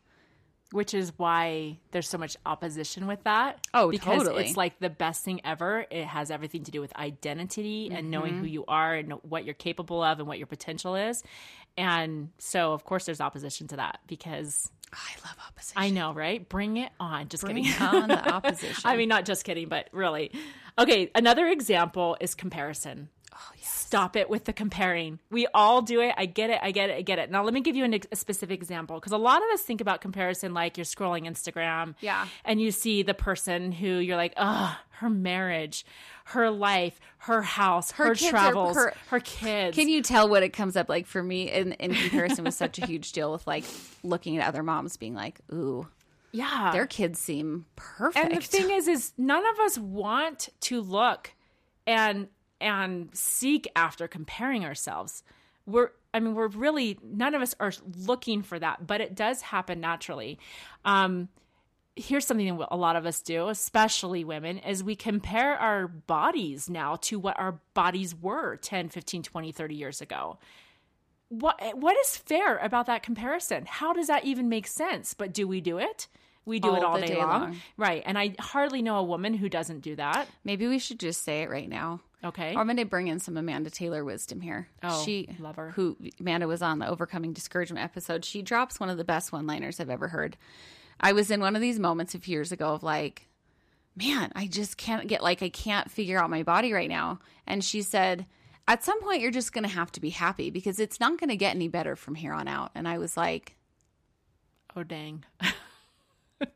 [0.73, 3.67] Which is why there's so much opposition with that.
[3.73, 4.45] Oh, because totally.
[4.45, 5.87] it's like the best thing ever.
[5.91, 8.41] It has everything to do with identity and knowing Mm-hmm.
[8.43, 11.23] who you are and what you're capable of and what your potential is.
[11.79, 15.81] And so, of course, there's opposition to that because I love opposition.
[15.81, 16.47] I know, right?
[16.49, 17.29] Bring it on.
[17.29, 17.81] Just Bring kidding.
[17.81, 18.83] on the opposition.
[18.85, 20.33] I mean, not just kidding, but really.
[20.77, 23.09] Okay, another example is comparison.
[23.35, 23.69] Oh yes.
[23.69, 25.19] Stop it with the comparing.
[25.31, 26.15] We all do it.
[26.17, 26.59] I get it.
[26.63, 26.97] I get it.
[26.97, 27.31] I get it.
[27.31, 29.81] Now, let me give you an, a specific example because a lot of us think
[29.81, 31.95] about comparison like you're scrolling Instagram.
[32.01, 32.27] Yeah.
[32.45, 35.87] And you see the person who you're like, oh, her marriage,
[36.25, 39.75] her life, her house, her, are travels, per- her kids.
[39.75, 42.79] Can you tell what it comes up like for me in, in comparison was such
[42.79, 43.65] a huge deal with like
[44.03, 45.87] looking at other moms being like, ooh,
[46.33, 46.73] yeah.
[46.73, 48.23] their kids seem perfect.
[48.23, 51.33] And the thing is, is none of us want to look
[51.87, 52.29] and
[52.61, 55.23] and seek after comparing ourselves.
[55.67, 59.43] We're, I mean, we're really none of us are looking for that, but it does
[59.43, 60.39] happen naturally.
[60.85, 61.29] Um,
[61.97, 66.71] here's something that a lot of us do, especially women, is we compare our bodies
[66.71, 70.39] now to what our bodies were 10, 15, 20, 30 years ago.
[71.29, 73.67] What what is fair about that comparison?
[73.67, 75.13] How does that even make sense?
[75.13, 76.09] But do we do it?
[76.47, 77.29] We do it All all day, day long.
[77.43, 77.57] long.
[77.77, 78.03] Right.
[78.07, 80.27] And I hardly know a woman who doesn't do that.
[80.45, 82.01] Maybe we should just say it right now.
[82.25, 82.55] Okay.
[82.55, 84.69] I'm going to bring in some Amanda Taylor wisdom here.
[84.83, 85.71] Oh, she, love her.
[85.71, 88.25] Who Amanda was on the Overcoming Discouragement episode.
[88.25, 90.37] She drops one of the best one liners I've ever heard.
[91.01, 93.29] I was in one of these moments a few years ago of like,
[93.97, 97.21] man, I just can't get like I can't figure out my body right now.
[97.47, 98.27] And she said,
[98.67, 101.31] at some point you're just going to have to be happy because it's not going
[101.31, 102.73] to get any better from here on out.
[102.75, 103.55] And I was like,
[104.75, 105.25] oh dang.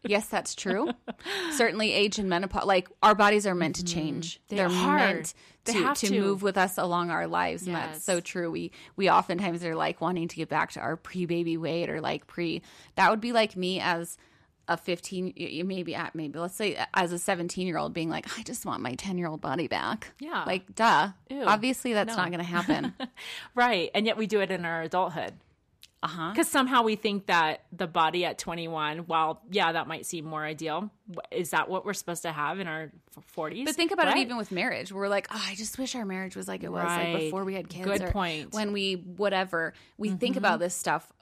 [0.04, 0.90] yes, that's true.
[1.52, 4.36] Certainly, age and menopause, like our bodies are meant to change.
[4.36, 4.42] Mm-hmm.
[4.48, 4.96] They They're are.
[4.96, 6.20] meant They to, to to.
[6.20, 8.50] move with us along our lives, and that's so true.
[8.50, 12.00] We we oftentimes are like wanting to get back to our pre baby weight or
[12.00, 12.62] like pre.
[12.96, 14.16] That would be like me as
[14.68, 18.08] a 15 y- y- maybe at maybe let's say as a 17 year old being
[18.08, 20.44] like i just want my 10 year old body back Yeah.
[20.46, 21.42] like duh Ew.
[21.44, 22.22] obviously that's No.
[22.22, 22.94] not going to happen
[23.56, 23.90] Right.
[23.92, 25.34] And yet we do it in our adulthood.
[26.02, 30.24] Uh-huh Because somehow we think that the body at 21, while, yeah, that might seem
[30.24, 30.90] more ideal,
[31.30, 32.90] is that what we're supposed to have in our
[33.36, 33.64] 40s?
[33.64, 34.16] But think about Right.
[34.18, 34.92] it even with marriage.
[34.92, 37.54] We're like, oh, I just wish our marriage was like it was like before we
[37.54, 37.86] had kids.
[37.86, 38.48] Good point.
[38.48, 38.56] Mm-hmm.
[38.56, 41.12] When we whatever we think about this stuff,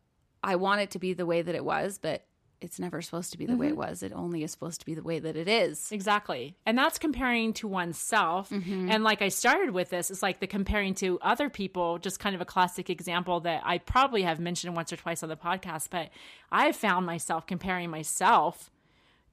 [0.43, 2.25] I want it to be the way that it was, but
[2.61, 3.79] it's never supposed to be the way it Mm-hmm.
[3.79, 4.03] was.
[4.03, 5.91] It only is supposed to be the way that it is.
[5.93, 6.57] Exactly.
[6.67, 8.51] And that's comparing to oneself.
[8.51, 8.91] Mm-hmm.
[8.91, 12.35] And like I started with this, it's like the comparing to other people, just kind
[12.35, 15.89] of a classic example that I probably have mentioned once or twice on the podcast,
[15.91, 16.11] but
[16.53, 18.71] I found myself comparing myself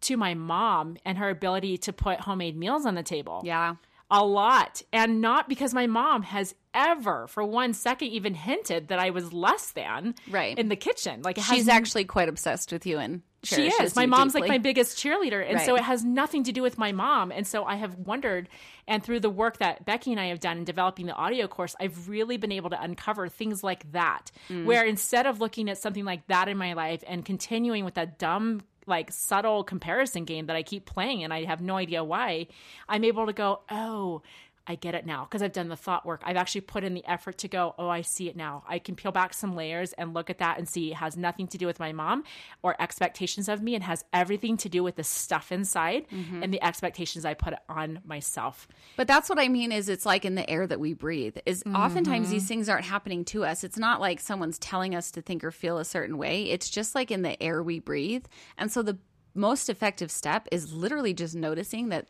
[0.01, 3.41] to my mom and her ability to put homemade meals on the table.
[3.43, 3.75] Yeah.
[4.09, 4.81] A lot.
[4.93, 9.33] And not because my mom has ever for one second even hinted that i was
[9.33, 10.57] less than Right.
[10.59, 11.21] in the kitchen.
[11.23, 13.95] Like She's actually quite obsessed with you and she is.
[13.95, 15.43] My mom's like my biggest cheerleader.
[15.47, 17.31] And so it has nothing to do with my mom.
[17.31, 18.47] And so i have wondered
[18.87, 21.75] and through the work that becky and i have done in developing the audio course
[21.79, 24.65] i've really been able to uncover things like that Mm.
[24.65, 28.17] where instead of looking at something like that in my life and continuing with that
[28.19, 32.47] dumb like subtle comparison game that i keep playing and i have no idea why
[32.87, 34.21] i'm able to go oh
[34.67, 36.21] I get it now because I've done the thought work.
[36.25, 38.63] I've actually put in the effort to go, oh, I see it now.
[38.67, 41.47] I can peel back some layers and look at that and see it has nothing
[41.47, 42.23] to do with my mom
[42.63, 46.61] or expectations of me and has everything to do with the stuff inside and the
[46.61, 48.67] expectations I put on myself.
[48.97, 51.37] But that's what I mean is it's like in the air that we breathe.
[51.45, 52.33] Is oftentimes Mm-hmm.
[52.33, 53.63] these things aren't happening to us.
[53.63, 56.43] It's not like someone's telling us to think or feel a certain way.
[56.49, 58.25] It's just like in the air we breathe.
[58.57, 58.97] And so the
[59.35, 62.07] most effective step is literally just noticing that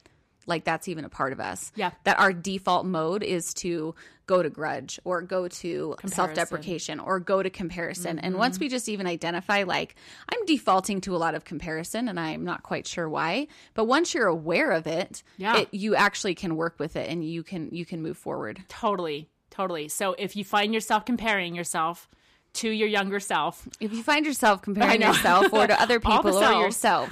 [0.48, 1.72] like that's even a part of us.
[1.76, 1.92] Yeah.
[2.06, 3.94] That our default mode is to
[4.26, 8.18] go to grudge or go to self-deprecation or go to comparison.
[8.20, 8.40] And Mm-hmm.
[8.40, 9.96] once we just even identify like
[10.30, 14.14] I'm defaulting to a lot of comparison and I'm not quite sure why, but once
[14.14, 15.58] you're aware of it, Yeah.
[15.60, 18.64] it you actually can work with it and you can you can move forward.
[18.68, 19.88] Totally, totally.
[19.88, 22.10] So if you find yourself comparing yourself
[22.54, 26.54] to your younger self If you find yourself comparing yourself or to other people or
[26.64, 27.12] yourself,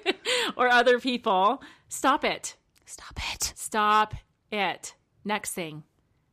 [0.56, 2.56] or other people, stop it.
[2.86, 3.52] Stop it.
[3.56, 4.14] Stop
[4.50, 4.94] it.
[5.24, 5.82] Next thing,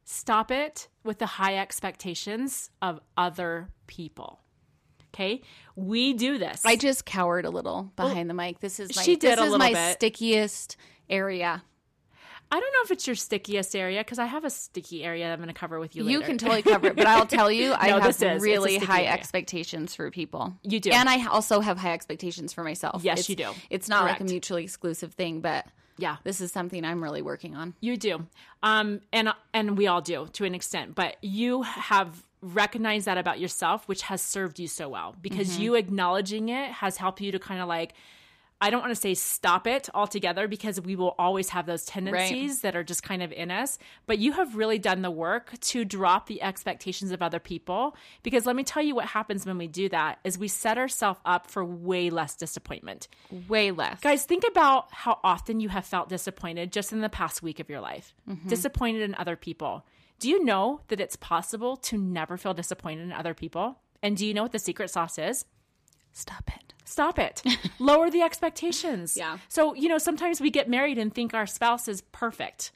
[0.03, 4.39] stop it with the high expectations of other people.
[5.13, 5.41] Okay,
[5.75, 6.61] we do this.
[6.65, 8.59] I just cowered a little behind the mic.
[8.59, 9.93] This is my she did this is my bit.
[9.95, 10.75] stickiest
[11.09, 11.63] area.
[12.51, 15.39] I don't know if it's your stickiest area because I have a sticky area I'm
[15.39, 16.03] going to cover with you.
[16.07, 16.27] You later.
[16.29, 18.43] can totally cover it, but I'll tell you, I have is.
[18.43, 19.11] Really high area.
[19.11, 20.53] expectations for people.
[20.61, 20.91] You do.
[20.91, 23.03] and I also have high expectations for myself.
[23.03, 23.51] Yes, It's- you do.
[23.71, 25.65] It's not like a mutually exclusive thing, but
[25.97, 27.73] yeah, this is something I'm really working on.
[27.81, 28.25] You do,
[28.61, 30.95] um, and and we all do to an extent.
[30.95, 35.61] But you have recognized that about yourself, which has served you so well because Mm-hmm.
[35.61, 37.93] you acknowledging it has helped you to kind of like.
[38.63, 42.61] I don't want to say stop it altogether because we will always have those tendencies
[42.61, 43.77] that are just kind of in us.
[44.05, 47.97] But you have really done the work to drop the expectations of other people.
[48.23, 51.19] Because let me tell you what happens when we do that is we set ourselves
[51.25, 53.09] up for way less disappointment.
[53.49, 53.99] Way less.
[53.99, 57.69] Guys, think about how often you have felt disappointed just in the past week of
[57.69, 58.15] your life.
[58.29, 58.47] Mm-hmm.
[58.47, 59.85] Disappointed in other people.
[60.19, 63.79] Do you know that it's possible to never feel disappointed in other people?
[64.01, 65.43] And do you know what the secret sauce is?
[66.13, 66.73] Stop it.
[66.85, 67.41] Stop it.
[67.79, 69.17] Lower the expectations.
[69.17, 69.37] Yeah.
[69.49, 72.71] So, you know, sometimes we get married and think our spouse is perfect.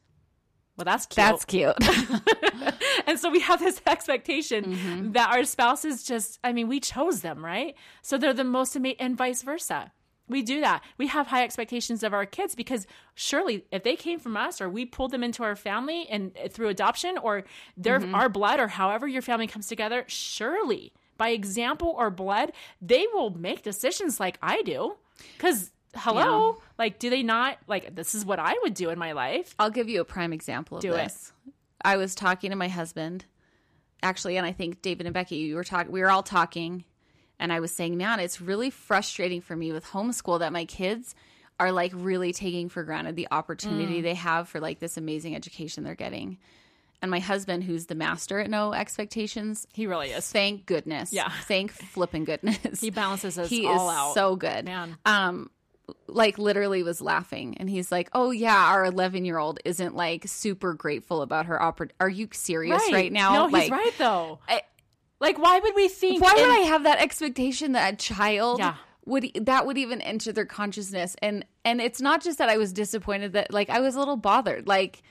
[0.76, 1.16] Well, that's cute.
[1.16, 1.76] That's cute.
[3.08, 5.12] and so we have this expectation Mm-hmm.
[5.14, 7.76] that our spouse is just, I mean, we chose them, right?
[8.02, 9.92] So they're the most amazing, and vice versa.
[10.30, 10.84] We do that.
[10.98, 14.70] We have high expectations of our kids because surely if they came from us or
[14.70, 17.44] we pulled them into our family and uh, through adoption or
[17.78, 18.14] they're Mm-hmm.
[18.16, 22.52] our blood or however your family comes together, surely by example or blood,
[22.82, 24.96] they will make decisions like I do.
[25.38, 29.14] Because hello, like, do they not like this is what I would do in my
[29.14, 29.56] life?
[29.60, 30.98] I'll give you a prime example of Do it.
[30.98, 31.34] this.
[31.82, 33.26] I was talking to my husband,
[34.02, 35.92] actually, and I think David and Becky, you were talking.
[35.92, 36.86] We were all talking,
[37.40, 41.16] and I was saying, "Man, it's really frustrating for me with homeschool that my kids
[41.60, 44.04] are like really taking for granted the opportunity mm.
[44.04, 46.38] they have for like this amazing education they're getting.
[47.02, 50.30] And my husband, who's the master at no expectations, He really is.
[50.32, 51.14] thank goodness.
[51.14, 51.30] Yeah.
[51.44, 52.82] Thank flipping goodness.
[52.82, 54.14] He balances us he all is out.
[54.16, 54.66] so good.
[54.66, 54.98] Man.
[55.06, 55.52] Um,
[56.08, 60.28] like literally was laughing and he's like, "Oh yeah, our 11 year old isn't like
[60.28, 63.34] super grateful about her oppor- Are you serious right, now?
[63.34, 64.40] No, he's like, right though.
[64.50, 64.64] I-
[65.20, 66.22] like, why would we think?
[66.22, 68.76] Why would I have that expectation that a child Yeah.
[69.06, 71.16] would that would even enter their consciousness?
[71.22, 74.18] And and it's not just that I was disappointed that like I was a little
[74.18, 74.68] bothered.
[74.68, 75.02] Like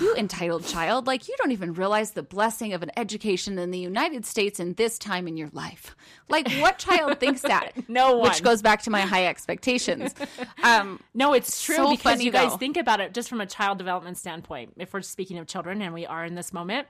[0.00, 3.78] you entitled child, like you don't even realize the blessing of an education in the
[3.78, 5.96] United States in this time in your life.
[6.28, 7.72] Like what child thinks that?
[7.88, 8.28] No one.
[8.30, 10.14] Which goes back to my high expectations.
[10.62, 12.56] Um, No, it's true So because you guys though.
[12.58, 14.74] think about it just from a child development standpoint.
[14.76, 16.88] If we're speaking of children, and we are in this moment,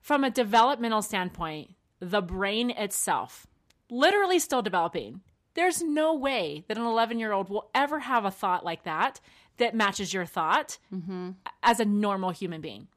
[0.00, 3.46] from a developmental standpoint, the brain itself,
[3.90, 5.20] literally still developing.
[5.54, 9.20] There's no way that an 11 year old will ever have a thought like that
[9.58, 11.30] that matches your thought mm-hmm.
[11.62, 12.88] as a normal human being.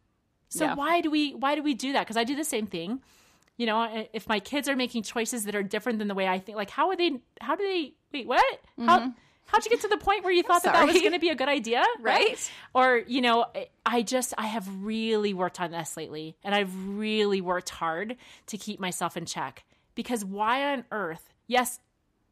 [0.49, 0.75] So Yeah.
[0.75, 2.01] why do we why do we do that?
[2.01, 3.01] Because I do the same thing.
[3.57, 6.39] You know, if my kids are making choices that are different than the way I
[6.39, 7.19] think, like how would they?
[7.39, 7.93] How do they?
[8.11, 8.43] Wait, what?
[8.79, 8.85] Mm-hmm.
[8.87, 9.13] How?
[9.51, 11.27] How'd you get to the point where you thought that that was going to be
[11.27, 11.83] a good idea?
[11.99, 12.51] Right.
[12.73, 13.45] Or, you know,
[13.85, 18.15] I just, I have really worked on this lately and I've really worked hard
[18.47, 21.79] to keep myself in check because why on earth, yes,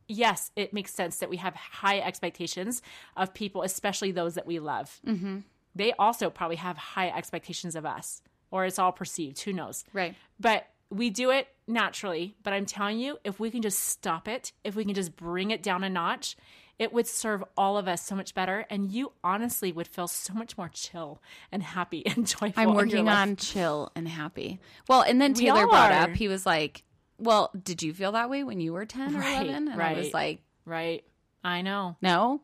[0.09, 2.81] yes, it makes sense that we have high expectations
[3.15, 4.99] of people, especially those that we love.
[5.07, 5.39] Mm-hmm.
[5.75, 9.39] They also probably have high expectations of us or it's all perceived.
[9.41, 9.85] Who knows?
[9.93, 10.15] right.
[10.39, 12.35] But we do it naturally.
[12.43, 15.51] But I'm telling you, if we can just stop it, if we can just bring
[15.51, 16.35] it down a notch,
[16.79, 18.65] it would serve all of us so much better.
[18.69, 22.53] And you honestly would feel so much more chill and happy and joyful.
[22.55, 24.59] I'm working on chill and happy.
[24.87, 26.83] Well, and then Taylor brought up, he was like,
[27.19, 29.67] Well, did you feel that way when you were 10 or Right, 11?
[29.69, 31.03] And I was like, Right.
[31.43, 31.97] I know.
[32.01, 32.41] No.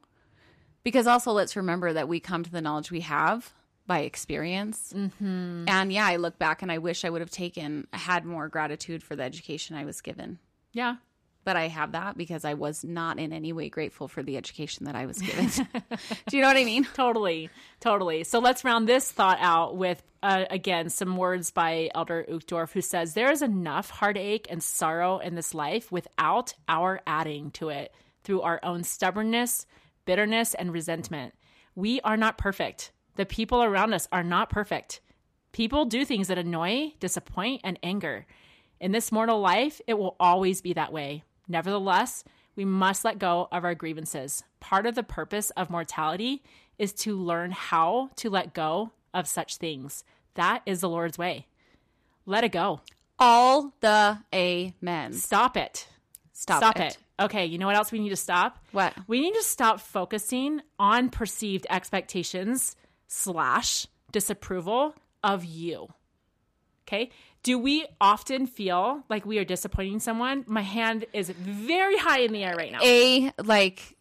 [0.83, 3.51] Because also, let's remember that we come to the knowledge we have
[3.87, 4.93] by experience.
[4.95, 5.65] Mm-hmm.
[5.67, 9.03] And yeah, I look back and I wish I would have taken, had more gratitude
[9.03, 10.39] for the education I was given.
[10.73, 10.95] Yeah.
[11.45, 14.85] But I have that because I was not in any way grateful for the education
[14.85, 15.45] that I was given.
[16.27, 16.85] Do you know what I mean?
[16.95, 18.23] Totally, totally.
[18.23, 22.81] So let's round this thought out with, uh, again, some words by Elder Uchtdorf, who
[22.81, 27.93] says, There is enough heartache and sorrow in this life without our adding to it
[28.23, 29.67] through our own stubbornness,
[30.05, 31.35] bitterness, and resentment.
[31.75, 32.91] We are not perfect.
[33.17, 34.99] The people around us are not perfect.
[35.51, 38.25] People do things that annoy, disappoint, and anger.
[38.79, 41.23] In this mortal life, it will always be that way.
[41.47, 42.23] Nevertheless,
[42.55, 44.43] we must let go of our grievances.
[44.59, 46.43] Part of the purpose of mortality
[46.77, 50.03] is to learn how to let go of such things.
[50.35, 51.47] That is the Lord's way.
[52.25, 52.81] Let it go.
[53.19, 55.23] All the amens.
[55.23, 55.87] Stop it.
[56.33, 56.81] Stop, Stop it.
[56.81, 56.97] it.
[57.17, 58.59] Okay, you know what else we need to stop?
[58.71, 58.93] What?
[59.07, 62.75] We need to stop focusing on perceived expectations
[63.07, 65.87] slash disapproval of you.
[66.87, 67.09] Okay.
[67.45, 70.45] Do we often feel like we are disappointing someone?
[70.47, 72.79] My hand is very high in the air right now.
[72.81, 73.95] A, like,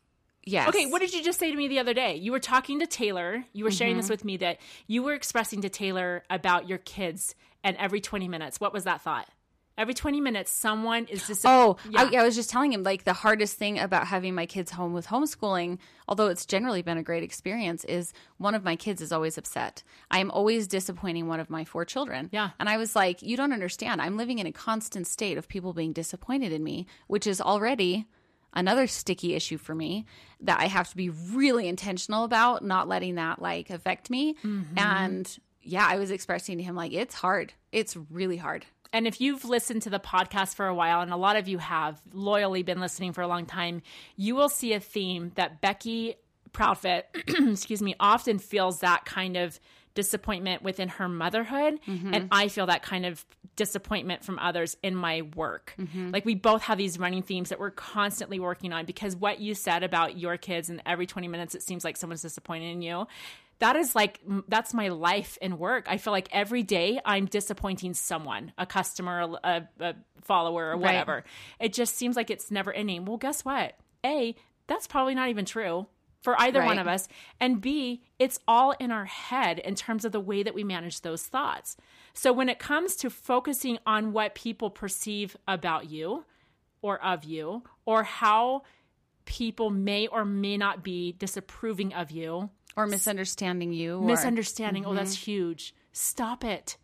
[0.44, 0.66] yes.
[0.70, 2.16] Okay, what did you just say to me the other day?
[2.16, 3.44] You were talking to Taylor.
[3.52, 4.00] You were sharing Mm-hmm.
[4.00, 8.28] this with me that you were expressing to Taylor about your kids and every 20
[8.28, 8.60] minutes.
[8.60, 9.28] What was that thought?
[9.76, 11.44] Every 20 minutes, someone is just.
[11.44, 12.08] Oh, yeah.
[12.12, 14.92] I, I was just telling him like the hardest thing about having my kids home
[14.92, 19.10] with homeschooling, although it's generally been a great experience, is one of my kids is
[19.10, 19.82] always upset.
[20.10, 22.30] I am always disappointing one of my four children.
[22.32, 22.50] Yeah.
[22.60, 24.00] And I was like, you don't understand.
[24.00, 28.06] I'm living in a constant state of people being disappointed in me, which is already
[28.54, 30.06] another sticky issue for me
[30.40, 34.34] that I have to be really intentional about not letting that like affect me.
[34.44, 34.78] Mm-hmm.
[34.78, 37.52] And yeah, I was expressing to him like it's hard.
[37.72, 38.64] It's really hard.
[38.94, 41.58] And if you've listened to the podcast for a while, and a lot of you
[41.58, 43.82] have loyally been listening for a long time,
[44.14, 46.14] you will see a theme that Becky
[46.52, 47.02] Proudfit,
[47.52, 49.58] excuse me, often feels that kind of
[49.94, 51.80] disappointment within her motherhood.
[51.86, 52.14] Mm-hmm.
[52.14, 53.24] And I feel that kind of
[53.56, 55.74] disappointment from others in my work.
[55.78, 56.10] Mm-hmm.
[56.10, 59.54] Like we both have these running themes that we're constantly working on because what you
[59.54, 63.06] said about your kids and every 20 minutes it seems like someone's disappointed in you
[63.60, 65.86] that is like that's my life and work.
[65.88, 71.24] I feel like every day i'm disappointing someone a customer a, a follower or whatever.
[71.60, 73.04] It just seems like it's never ending.
[73.04, 73.74] Well guess what?
[74.04, 74.34] A
[74.66, 75.86] that's probably not even true
[76.24, 77.06] for either one of us
[77.38, 81.02] and b it's all in our head in terms of the way that we manage
[81.02, 81.76] those thoughts
[82.14, 86.24] so when it comes to focusing on what people perceive about you
[86.82, 88.62] or of you or how
[89.24, 93.98] people may or may not be disapproving of you Or misunderstanding you.
[93.98, 94.84] Or, misunderstanding.
[94.84, 95.30] Oh, that's mm-hmm.
[95.30, 95.74] huge.
[95.92, 96.76] Stop it.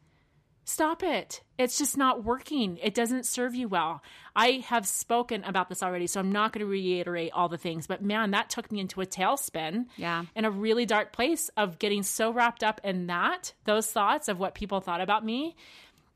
[0.71, 1.43] Stop it.
[1.59, 2.79] It's just not working.
[2.81, 4.03] It doesn't serve you well.
[4.37, 7.89] I have spoken about this already, so I'm not going to reiterate all the things,
[7.89, 9.87] but man, that took me into a tailspin.
[9.97, 10.27] Yeah.
[10.37, 14.39] In a really dark place of getting so wrapped up in that, those thoughts of
[14.39, 15.57] what people thought about me.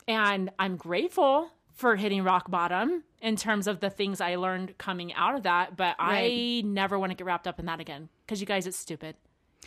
[0.06, 5.12] And I'm grateful for hitting rock bottom in terms of the things I learned coming
[5.14, 8.40] out of that, but I never want to get wrapped up in that again because
[8.40, 9.16] you guys, it's stupid.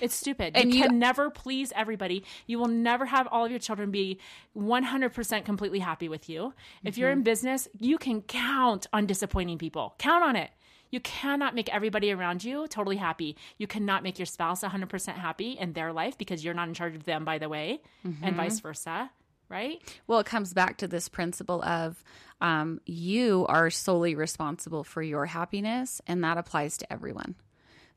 [0.01, 0.55] It's stupid.
[0.55, 2.23] And you you- can never please everybody.
[2.45, 4.19] You will never have all of your children be
[4.55, 6.53] 100% completely happy with you.
[6.83, 7.19] If you're Mm-hmm.
[7.19, 9.95] in business, you can count on disappointing people.
[9.97, 10.51] Count on it.
[10.89, 13.35] You cannot make everybody around you totally happy.
[13.57, 16.95] You cannot make your spouse 100% happy in their life because you're not in charge
[16.95, 18.23] of them, by the way, Mm-hmm.
[18.23, 19.09] and vice versa.
[19.49, 19.81] Right?
[20.07, 22.03] Well, it comes back to this principle of
[22.41, 27.35] um, you are solely responsible for your happiness, and that applies to everyone.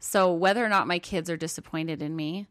[0.01, 2.49] So, whether or not my kids are disappointed in me,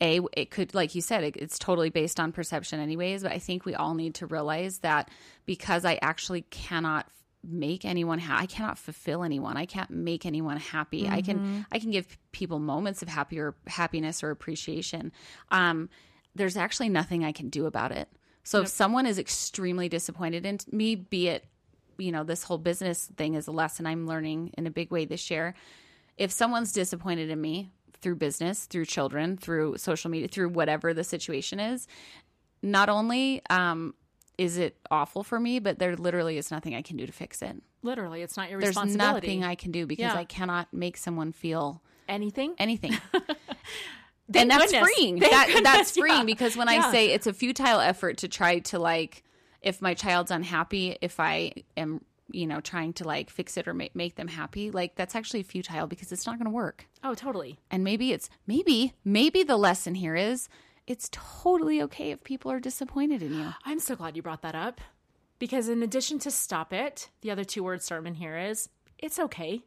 [0.00, 3.22] a it could, like you said, it, it's totally based on perception, anyways.
[3.22, 5.10] But I think we all need to realize that
[5.46, 7.06] because I actually cannot
[7.42, 9.56] make anyone ha- I cannot fulfill anyone.
[9.56, 11.08] I can't make anyone happy.
[11.08, 15.10] I can I can give people moments of happy or happiness or appreciation.
[15.50, 15.88] Um,
[16.34, 18.08] there's actually nothing I can do about it.
[18.42, 21.44] So if someone is extremely disappointed in me, be it,
[21.98, 25.04] you know, this whole business thing is a lesson I'm learning in a big way
[25.06, 25.54] this year.
[26.20, 31.02] If someone's disappointed in me through business, through children, through social media, through whatever the
[31.02, 31.88] situation is,
[32.62, 33.94] not only um,
[34.38, 37.40] is it awful for me, but there literally is nothing I can do to fix
[37.42, 37.56] it.
[37.82, 39.26] Literally, it's not your There's responsibility.
[39.28, 40.14] There's nothing I can do because Yeah.
[40.14, 42.54] I cannot make someone feel Anything?
[42.58, 42.92] anything.
[44.32, 44.88] And that's goodness.
[44.94, 45.18] freeing.
[45.18, 46.24] That goodness, that's freeing yeah.
[46.24, 46.86] because when Yeah.
[46.86, 49.24] I say it's a futile effort to try to like,
[49.60, 52.00] if my child's unhappy, if I am
[52.32, 55.42] you know trying to like fix it or make make them happy, like that's actually
[55.42, 56.86] futile because it's not going to work.
[57.02, 57.58] Oh, totally.
[57.70, 60.48] And maybe it's maybe maybe the lesson here is
[60.86, 63.54] it's totally okay if people are disappointed in you.
[63.64, 64.80] I'm so glad you brought that up
[65.38, 68.68] because, in addition to stop it, the other two word sermon here is
[68.98, 69.62] it's okay.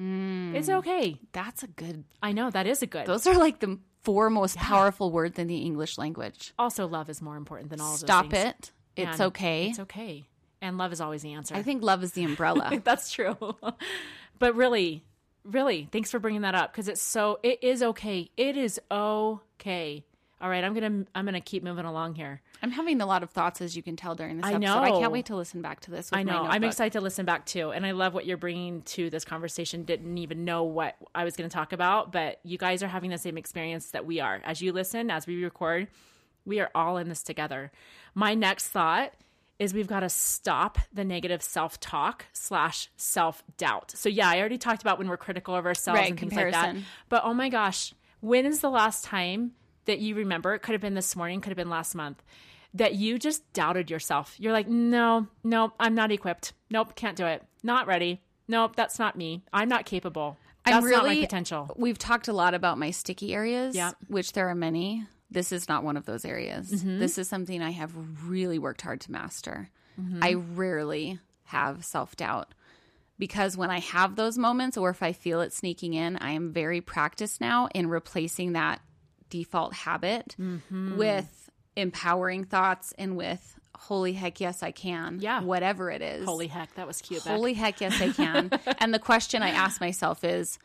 [0.00, 0.54] Mm.
[0.54, 1.18] It's okay.
[1.32, 2.04] That's a good.
[2.22, 3.06] I know that is a good.
[3.06, 6.52] Those are like the four most powerful words in the English language.
[6.58, 8.72] also, love is more important than all of Stop it.
[8.96, 9.68] It's And okay.
[9.68, 10.26] It's okay.
[10.62, 11.54] And love is always the answer.
[11.54, 12.80] I think love is the umbrella.
[12.84, 13.36] That's true.
[14.38, 15.04] but really,
[15.44, 18.30] really, thanks for bringing that up because it's so it is okay.
[18.36, 20.04] It is okay.
[20.40, 22.40] All right, I'm gonna I'm gonna keep moving along here.
[22.62, 24.66] I'm having a lot of thoughts, as you can tell during this I episode.
[24.66, 25.00] I know.
[25.00, 26.10] can't wait to listen back to this.
[26.10, 26.44] With I know.
[26.48, 29.84] I'm excited to listen back too, and I love what you're bringing to this conversation.
[29.84, 33.10] Didn't even know what I was going to talk about, but you guys are having
[33.10, 34.40] the same experience that we are.
[34.44, 35.86] As you listen, as we record,
[36.44, 37.70] we are all in this together.
[38.14, 39.12] My next thought
[39.58, 43.92] is we've got to stop the negative self-talk slash self-doubt.
[43.92, 46.52] So yeah, I already talked about when we're critical of ourselves Right, and things like
[46.52, 46.76] that.
[47.08, 49.52] But oh my gosh, when is the last time
[49.84, 50.54] that you remember?
[50.54, 52.22] It could have been this morning, could have been last month.
[52.74, 54.34] That you just doubted yourself.
[54.38, 56.54] You're like, no, nope, I'm not equipped.
[56.70, 57.44] Nope, can't do it.
[57.62, 58.22] Not ready.
[58.48, 59.44] Nope, that's not me.
[59.52, 60.38] I'm not capable.
[60.64, 61.70] That's I'm not my really- potential.
[61.76, 63.92] We've talked a lot about my sticky areas, Yeah.
[64.08, 65.06] which there are many.
[65.32, 66.70] This is not one of those areas.
[66.70, 66.98] Mm-hmm.
[66.98, 67.92] This is something I have
[68.26, 69.70] really worked hard to master.
[70.00, 70.22] Mm-hmm.
[70.22, 72.54] I rarely have self doubt
[73.18, 76.52] because when I have those moments or if I feel it sneaking in, I am
[76.52, 78.80] very practiced now in replacing that
[79.30, 80.96] default habit Mm-hmm.
[80.96, 85.18] with empowering thoughts and with holy heck yes I can.
[85.20, 85.40] Yeah.
[85.40, 86.24] Whatever it is.
[86.24, 87.22] Holy heck, that was cute.
[87.22, 88.50] Holy heck, yes, I can.
[88.78, 90.58] and the question I ask myself is,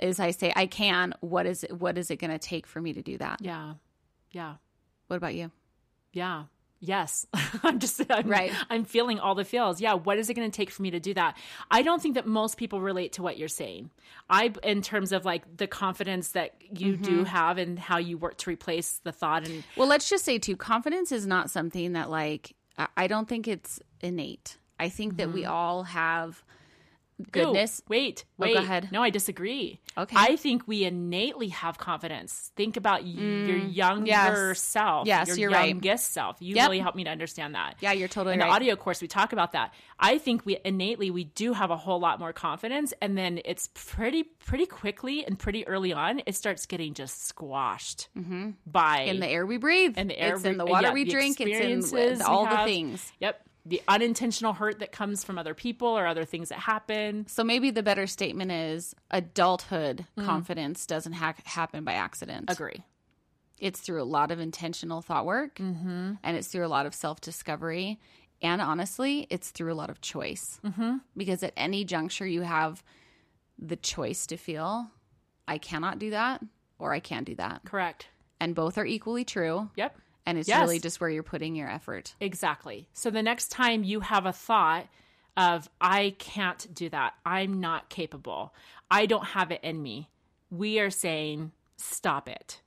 [0.00, 1.14] is I say I can.
[1.20, 1.72] What is it?
[1.72, 3.38] What is it going to take for me to do that?
[3.40, 3.74] Yeah.
[4.30, 4.54] Yeah.
[5.06, 5.50] What about you?
[6.12, 6.44] Yeah.
[6.80, 7.26] Yes.
[7.64, 8.52] I'm just I'm, Right.
[8.70, 9.80] I'm feeling all the feels.
[9.80, 9.94] Yeah.
[9.94, 11.36] What is it going to take for me to do that?
[11.70, 13.90] I don't think that most people relate to what you're saying.
[14.30, 17.02] I, in terms of like the confidence that you Mm-hmm.
[17.02, 20.38] do have and how you work to replace the thought and Well, let's just say
[20.38, 24.56] too, confidence is not something that like I- I don't think it's innate.
[24.78, 26.44] I think that we all have
[27.32, 27.80] goodness.
[27.80, 28.56] Ooh, wait, Oh, go wait.
[28.56, 28.88] ahead.
[28.92, 29.80] No, I disagree.
[29.96, 30.14] Okay.
[30.16, 32.52] I think we innately have confidence.
[32.56, 34.60] Think about y your younger Mm, yes.
[34.60, 35.06] self.
[35.06, 35.68] Yes, your you're right.
[35.68, 36.36] youngest self.
[36.40, 36.64] You Yep.
[36.66, 37.76] really helped me to understand that.
[37.80, 38.46] Yeah, you're totally In right.
[38.48, 39.74] the audio course, we talk about that.
[39.98, 43.68] I think we innately we do have a whole lot more confidence, and then it's
[43.74, 48.08] pretty pretty quickly and pretty early on, it starts getting just squashed
[48.66, 51.04] by in the air we breathe, in the air it's in the water yeah, we
[51.04, 53.12] the drink, it's in all the things.
[53.20, 57.26] Yep, the unintentional hurt that comes from other people or other things that happen.
[57.28, 60.24] So maybe the better statement is adulthood Mm.
[60.24, 62.50] confidence doesn't ha- happen by accident.
[62.50, 62.82] Agree.
[63.60, 66.12] it's through a lot of intentional thought work Mm-hmm.
[66.22, 67.98] and it's through a lot of self discovery.
[68.40, 70.60] And honestly, it's through a lot of choice.
[70.64, 70.98] Mm-hmm.
[71.16, 72.84] Because at any juncture, you have
[73.58, 74.86] the choice to feel,
[75.48, 76.40] I cannot do that
[76.78, 77.62] or I can do that.
[77.64, 78.06] Correct.
[78.40, 79.70] And both are equally true.
[79.74, 79.98] Yep.
[80.28, 80.60] And it's Yes.
[80.60, 82.14] really just where you're putting your effort.
[82.20, 82.86] Exactly.
[82.92, 84.86] So the next time you have a thought
[85.36, 88.52] of, I can't do that, I'm not capable,
[88.90, 90.10] I don't have it in me,
[90.50, 92.60] we are saying, stop it.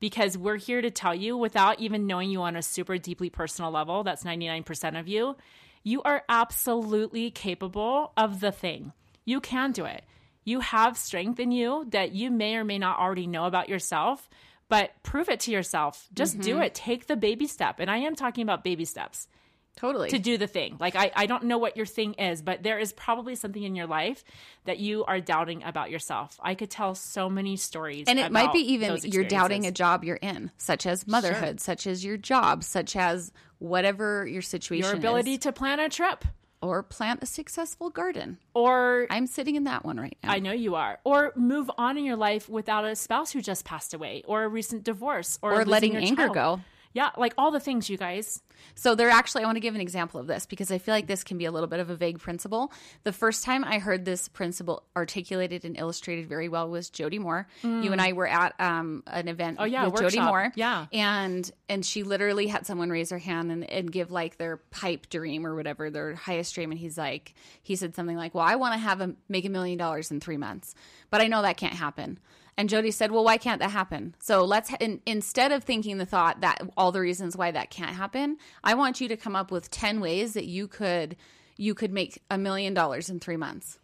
[0.00, 3.70] Because we're here to tell you, without even knowing you on a super deeply personal
[3.70, 5.36] level, that's 99% of you,
[5.84, 8.92] you are absolutely capable of the thing.
[9.24, 10.04] You can do it.
[10.44, 14.28] You have strength in you that you may or may not already know about yourself,
[14.72, 16.08] but prove it to yourself.
[16.14, 16.62] Just do mm-hmm.
[16.62, 16.74] it.
[16.74, 17.78] Take the baby step.
[17.78, 19.28] And I am talking about baby steps
[19.76, 20.08] Totally.
[20.08, 20.78] to do the thing.
[20.80, 23.74] Like I, I don't know what your thing is, but there is probably something in
[23.74, 24.24] your life
[24.64, 26.40] that you are doubting about yourself.
[26.42, 28.06] I could tell so many stories.
[28.08, 31.86] and it might be even you're doubting a job you're in, such as motherhood, such
[31.86, 36.24] as your job, such as whatever your situation your ability is, to plan a trip,
[36.62, 38.38] or plant a successful garden.
[38.54, 40.30] or I'm sitting in that one right now.
[40.32, 43.64] I know you are, or move on in your life without a spouse who just
[43.64, 46.34] passed away, or a recent divorce, or, or letting anger child.
[46.34, 46.60] go.
[46.94, 48.42] Yeah, like all the things, you guys.
[48.74, 51.06] So they're actually I want to give an example of this because I feel like
[51.06, 52.72] this can be a little bit of a vague principle.
[53.02, 57.48] The first time I heard this principle articulated and illustrated very well was Jody Moore.
[57.62, 59.62] You and I were at um, an event Mm.
[59.62, 60.24] Oh, yeah, with Jody workshop.
[60.26, 60.52] Moore.
[60.54, 60.86] Yeah.
[60.92, 65.08] And and she literally had someone raise their hand and, and give like their pipe
[65.10, 66.70] dream or whatever, their highest dream.
[66.70, 69.48] And he's like he said something like, Well, I want to have a make a
[69.50, 70.74] million dollars in three months.
[71.10, 72.18] But I know that can't happen.
[72.56, 76.06] And Jody said, "Well, why can't that happen?" So let's in, instead of thinking the
[76.06, 79.50] thought that all the reasons why that can't happen, I want you to come up
[79.50, 81.16] with ten ways that you could
[81.56, 83.78] you could make a million dollars in three months.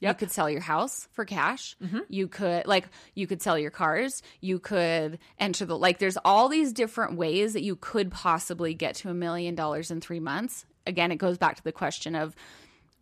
[0.00, 1.76] You could sell your house for cash.
[1.82, 2.00] Mm-hmm.
[2.08, 4.22] You could like you could sell your cars.
[4.40, 5.98] You could enter the like.
[5.98, 10.00] There's all these different ways that you could possibly get to a million dollars in
[10.00, 10.66] three months.
[10.86, 12.36] Again, it goes back to the question of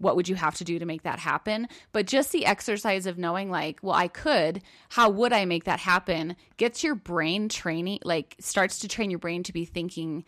[0.03, 1.69] what would you have to do to make that happen?
[1.93, 5.81] But just the exercise of knowing like well i could how would i make that
[5.81, 6.37] happen?
[6.57, 10.25] Gets your brain training like starts to train your brain to be thinking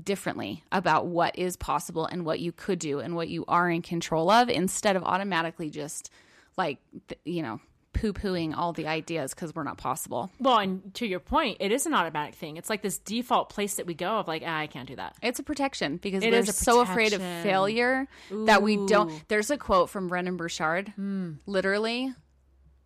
[0.00, 3.82] differently about what is possible and what you could do and what you are in
[3.82, 6.10] control of instead of automatically just
[6.56, 6.78] like
[7.24, 7.60] you know
[8.02, 11.86] poo-pooing all the ideas because we're not possible Well, and to your point, it is
[11.86, 12.56] an automatic thing.
[12.56, 15.14] It's like this default place that we go of like, ah, I can't do that.
[15.22, 18.08] It's a protection because It we're so afraid of failure
[18.46, 19.12] that we don't.
[19.28, 21.34] There's a quote from Brendon Burchard, Hmm.
[21.46, 22.12] literally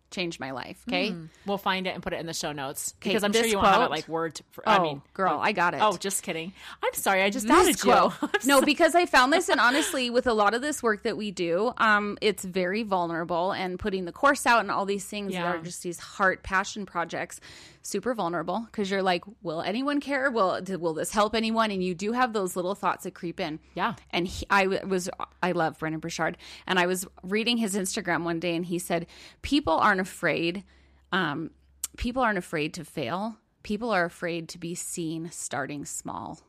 [0.09, 0.81] changed my life.
[0.87, 1.13] Okay.
[1.45, 3.57] We'll find it and put it in the show notes Okay, because I'm sure you
[3.57, 4.39] won't have it quote- like word.
[4.51, 5.81] For, Oh, I mean, girl, I got it.
[5.81, 6.53] Oh, just kidding.
[6.83, 7.23] I'm sorry.
[7.23, 7.91] I just This added you.
[7.91, 8.13] quote.
[8.45, 11.31] No, because I found this, and honestly, with a lot of this work that we
[11.31, 13.51] do, um, it's very vulnerable.
[13.51, 15.43] And putting the course out and all these things Yeah.
[15.43, 17.39] that are just these heart passion projects,
[17.87, 18.65] super vulnerable.
[18.65, 20.29] Because you're like, will anyone care?
[20.29, 21.71] Will will this help anyone?
[21.71, 23.59] And you do have those little thoughts that creep in.
[23.75, 23.95] Yeah.
[24.11, 25.09] And he, I was,
[25.41, 29.07] I love Brendon Burchard, and I was reading his Instagram one day, and he said,
[29.41, 30.63] people aren't afraid.
[31.11, 31.51] Um,
[31.97, 33.37] people aren't afraid to fail.
[33.63, 36.41] People are afraid to be seen starting small.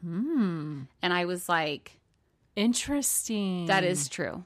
[0.00, 0.82] Hmm.
[1.00, 1.98] And I was like,
[2.56, 3.66] interesting.
[3.66, 4.44] that is true.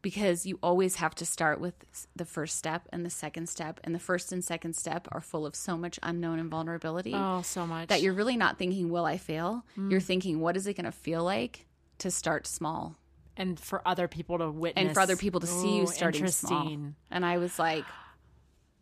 [0.00, 1.74] Because you always have to start with
[2.14, 3.80] the first step and the second step.
[3.82, 7.42] And the first and second step are full of so much unknown and vulnerability oh
[7.42, 9.64] so much that you're really not thinking, will I fail?
[9.76, 11.66] You're thinking, what is it going to feel like
[11.98, 12.96] to start small?
[13.38, 16.26] and for other people to witness And for other people to see you Ooh, starting
[16.26, 16.76] small.
[17.10, 17.84] And I was like,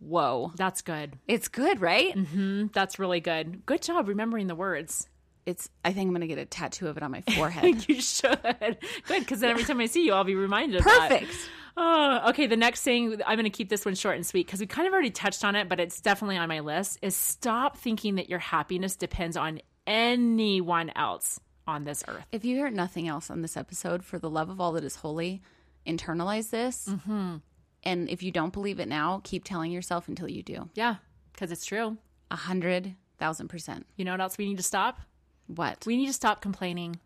[0.01, 0.53] whoa.
[0.57, 1.19] That's good.
[1.29, 2.17] It's good, right?
[2.17, 3.67] Mm, That's really good.
[3.67, 5.09] Good job remembering the words.
[5.47, 5.69] It's.
[5.85, 7.89] I think I'm to get a tattoo of it on my forehead.
[7.89, 8.39] You should.
[8.43, 8.79] Good,
[9.09, 10.81] because then every time I see you, I'll be reminded.
[10.81, 11.09] Of that.
[11.11, 11.33] Perfect.
[11.77, 12.47] Oh, okay.
[12.47, 14.93] The next thing I'm to keep this one short and sweet because we kind of
[14.93, 16.99] already touched on it, but it's definitely on my list.
[17.03, 22.25] Is stop thinking that your happiness depends on anyone else on this earth.
[22.33, 24.97] If you hear nothing else on this episode, for the love of all that is
[24.97, 25.43] holy,
[25.87, 26.89] internalize this.
[26.89, 27.37] Mm-hmm.
[27.83, 30.69] And if you don't believe it now, keep telling yourself until you do.
[30.75, 30.97] Yeah,
[31.33, 31.97] because it's true.
[32.31, 33.87] A hundred thousand percent.
[33.97, 35.01] You know what else we need to stop?
[35.47, 35.85] What?
[35.87, 36.99] We need to stop complaining.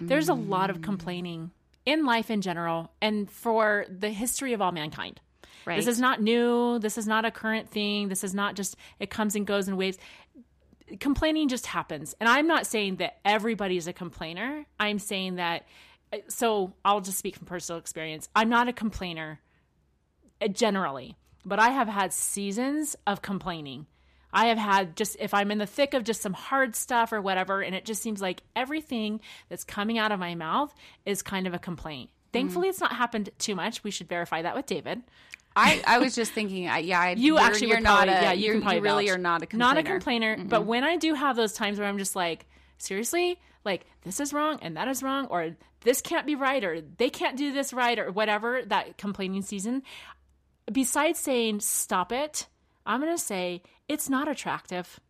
[0.00, 1.50] There's a lot of complaining
[1.86, 5.20] in life in general and for the history of all mankind.
[5.66, 5.76] right.
[5.76, 6.78] This is not new.
[6.78, 8.08] This is not a current thing.
[8.08, 9.98] This is not just, it comes and goes in waves.
[10.98, 12.14] Complaining just happens.
[12.20, 14.64] And I'm not saying that everybody's a complainer.
[14.80, 15.66] I'm saying that,
[16.28, 18.28] so I'll just speak from personal experience.
[18.34, 19.40] I'm not a complainer
[20.40, 23.86] uh, generally, but I have had seasons of complaining.
[24.34, 27.22] I have had just, if I'm in the thick of just some hard stuff or
[27.22, 30.74] whatever, and it just seems like everything that's coming out of my mouth
[31.06, 32.10] is kind of a complaint.
[32.32, 33.84] Thankfully, it's not happened too much.
[33.84, 35.02] We should verify that with David.
[35.54, 38.22] I, I was just thinking, I, yeah, I, You actually you're would not probably, a,
[38.22, 39.14] yeah, you, probably you really vouch.
[39.14, 39.74] are not a complainer.
[39.74, 42.46] Not a complainer, but when I do have those times where I'm just like,
[42.78, 46.80] seriously, like this is wrong and that is wrong, or this can't be right, or
[46.80, 49.84] they can't do this right, or whatever that complaining season.
[50.72, 52.48] Besides saying stop it,
[52.86, 55.00] I'm gonna say it's not attractive.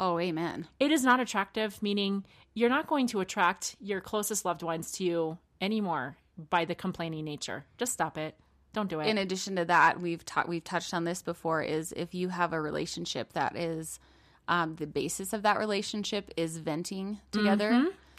[0.00, 0.66] Oh, amen.
[0.80, 5.04] It is not attractive, meaning you're not going to attract your closest loved ones to
[5.04, 6.16] you anymore
[6.50, 7.64] by the complaining nature.
[7.78, 8.36] Just stop it.
[8.72, 9.06] Don't do it.
[9.06, 11.62] In addition to that, we've ta- we've touched on this before.
[11.62, 14.00] Is if you have a relationship that is
[14.48, 17.70] um, the basis of that relationship is venting together,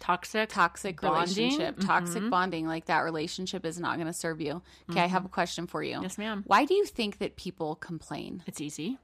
[0.03, 1.35] toxic, toxic bonding.
[1.35, 4.61] relationship, toxic bonding, like that relationship is not going to serve you.
[4.91, 5.99] Okay, I have a question for you.
[6.01, 6.43] Yes, ma'am.
[6.45, 8.43] Why do you think that people complain?
[8.45, 8.97] It's easy.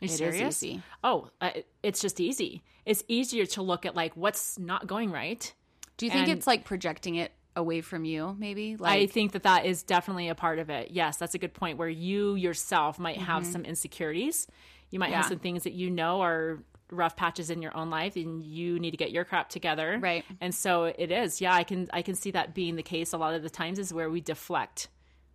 [0.00, 0.62] Are you It is serious?
[0.62, 0.82] easy.
[1.04, 1.50] Oh, uh,
[1.82, 2.62] it's just easy.
[2.86, 5.52] It's easier to look at like what's not going right.
[5.96, 8.34] Do you think And- it's like projecting it away from you?
[8.38, 10.92] Maybe Like, I think that that is definitely a part of it.
[10.92, 14.46] Yes, that's a good point where you yourself might have some insecurities.
[14.90, 15.28] You might have Mm-hmm.
[15.32, 16.62] Some things that you know are
[16.92, 19.98] rough patches in your own life and you need to get your crap together.
[20.00, 20.24] Right.
[20.40, 21.40] And so it is.
[21.40, 23.78] Yeah, I can I can see that being the case a lot of the times
[23.78, 24.88] is where we deflect.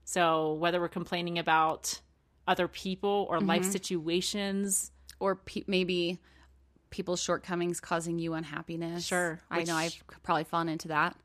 [0.03, 1.99] So whether we're complaining about
[2.47, 3.71] other people or life Mm-hmm.
[3.71, 6.19] situations, or pe- maybe
[6.91, 9.05] people's shortcomings causing you unhappiness.
[9.05, 11.15] Sure, I know I've probably fallen into that.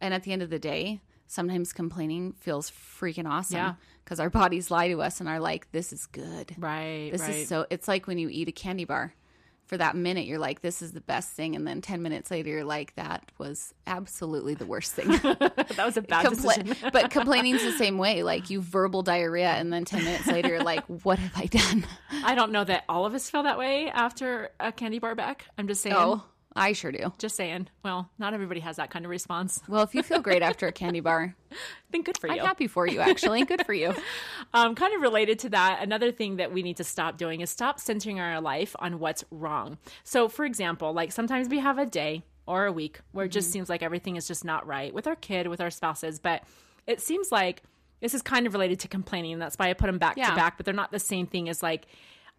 [0.00, 3.74] And at the end of the day, sometimes complaining feels freaking awesome Yeah.
[4.04, 6.54] because our bodies lie to us and are like, "This is good.
[6.58, 7.10] right?
[7.12, 7.30] This right.
[7.36, 9.14] is so." It's like when you eat a candy bar.
[9.66, 12.50] For that minute, you're like, "This is the best thing," and then ten minutes later,
[12.50, 15.08] you're like, "That was absolutely the worst thing."
[15.38, 16.76] that was a bad decision.
[16.92, 18.22] But complaining is the same way.
[18.22, 21.86] Like you verbal diarrhea, and then ten minutes later, you're like, "What have I done?"
[22.24, 25.46] I don't know that all of us feel that way after a candy bar back.
[25.56, 25.96] I'm just saying.
[25.98, 26.22] Oh,
[26.56, 27.12] I sure do.
[27.18, 27.68] Just saying.
[27.82, 29.60] Well, not everybody has that kind of response.
[29.68, 31.34] Well, if you feel great after a candy bar,
[31.90, 32.34] Been good for you.
[32.34, 33.44] I'm happy for you, actually.
[33.44, 33.92] Good for you.
[34.52, 37.50] Um, kind of related to that, another thing that we need to stop doing is
[37.50, 39.78] stop centering our life on what's wrong.
[40.04, 43.50] So, for example, like sometimes we have a day or a week where it just
[43.50, 46.44] seems like everything is just not right with our kid, with our spouses, but
[46.86, 47.62] it seems like
[48.00, 50.30] this is kind of related to complaining, and that's why I put them back Yeah.
[50.30, 51.86] to back, but they're not the same thing as like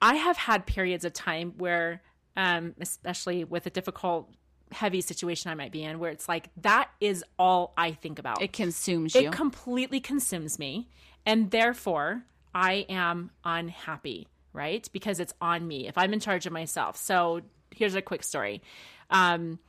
[0.02, 2.02] I have had periods of time where,
[2.36, 4.30] um, especially with a difficult,
[4.72, 8.42] heavy situation I might be in, where it's like that is all I think about.
[8.42, 9.28] It consumes you.
[9.28, 10.90] it completely consumes me.
[11.26, 12.24] And therefore
[12.54, 14.88] i am unhappy right?
[14.94, 16.98] Because it's on me if i'm in charge of myself.
[16.98, 17.42] So
[17.76, 18.62] here's a quick story.
[19.10, 19.60] Um,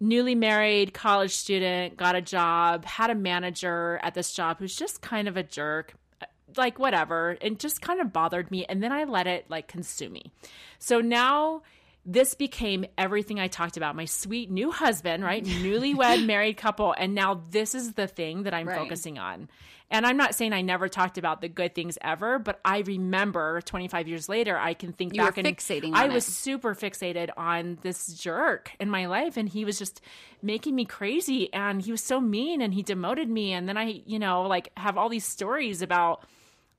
[0.00, 5.00] newly married college student got a job had a manager at this job who's just
[5.00, 5.94] kind of a jerk
[6.56, 10.12] like whatever and just kind of bothered me and then i let it like consume
[10.12, 10.32] me.
[10.78, 11.62] So now
[12.04, 17.14] this became everything i talked about my sweet new husband right newlywed married couple and
[17.14, 18.76] now this is the thing that i'm Right.
[18.76, 19.48] focusing on
[19.88, 23.60] and i'm not saying i never talked about the good things ever but i remember
[23.60, 26.32] 25 years later i can think You were back and fixating i was it.
[26.32, 30.00] super fixated on this jerk in my life and he was just
[30.42, 34.02] making me crazy and he was so mean and he demoted me and then i
[34.06, 36.24] you know like have all these stories about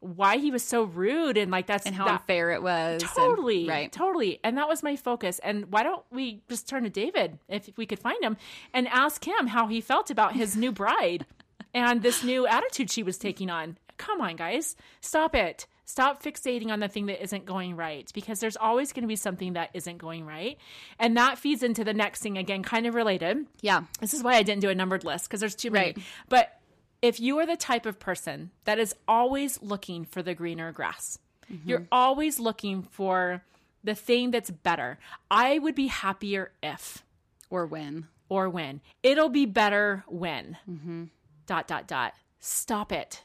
[0.04, 3.01] why he was so rude and like that's and how that, unfair it was.
[3.01, 3.91] and- totally right.
[3.91, 7.70] totally and that was my focus and why don't we just turn to david if
[7.78, 8.36] we could find him
[8.74, 11.26] and ask him how he felt about his new bride
[11.74, 16.70] and this new attitude she was taking on come on guys stop it stop fixating
[16.72, 19.70] on the thing that isn't going right because there's always going to be something that
[19.74, 20.58] isn't going right
[20.99, 23.84] and that feeds into the next thing again kind of related Yeah.
[23.99, 25.88] this is why I didn't do a numbered list because there's too many.
[25.88, 25.97] Right.
[26.30, 26.58] But
[27.04, 31.20] if you are the type of person that is always looking for the greener grass,
[31.51, 31.70] mm-hmm.
[31.70, 33.43] you're always looking for
[33.84, 34.97] the thing that's better.
[35.30, 37.04] I would be happier if
[37.49, 38.08] Or when.
[38.30, 38.80] or when.
[39.04, 40.58] It'll be better when.
[40.68, 41.04] Mm-hmm.
[41.45, 42.14] Dot, dot, dot.
[42.39, 43.22] Stop it.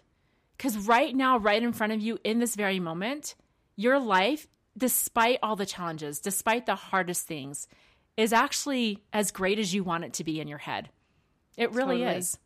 [0.56, 3.36] Because right now, right in front of you, in this very moment,
[3.76, 7.68] your life, despite all the challenges, despite the hardest things,
[8.16, 10.88] is actually as great as you want it to be in your head.
[11.56, 12.16] It really Totally.
[12.18, 12.38] is.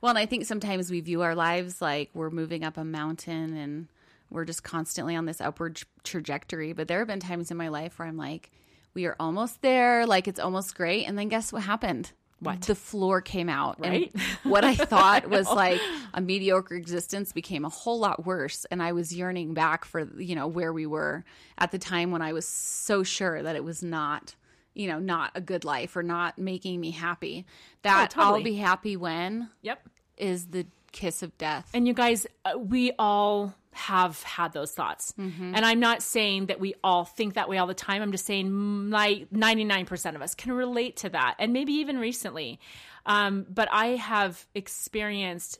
[0.00, 3.56] Well, and I think sometimes we view our lives like we're moving up a mountain
[3.56, 3.88] and
[4.30, 6.72] we're just constantly on this upward trajectory.
[6.72, 8.50] But there have been times in my life where I'm like,
[8.94, 11.06] we are almost there, like it's almost great.
[11.06, 12.12] And then guess what happened?
[12.40, 12.62] What?
[12.62, 13.78] The floor came out.
[13.82, 14.12] and Right?
[14.44, 15.80] what I thought was like
[16.14, 18.64] a mediocre existence became a whole lot worse.
[18.70, 21.24] And I was yearning back for, you know, where we were
[21.58, 24.36] at the time when I was so sure that it was not,
[24.78, 27.44] you know, not a good life or not making me happy.
[27.82, 28.38] That Oh, totally.
[28.38, 29.86] I'll be happy when Yep.
[30.16, 31.68] is the kiss of death.
[31.74, 35.12] And you guys, uh, we all have had those thoughts.
[35.18, 38.02] And I'm not saying that we all think that way all the time.
[38.02, 41.36] I'm just saying like 99% of us can relate to that.
[41.38, 42.58] And maybe even recently.
[43.06, 45.58] Um, but I have experienced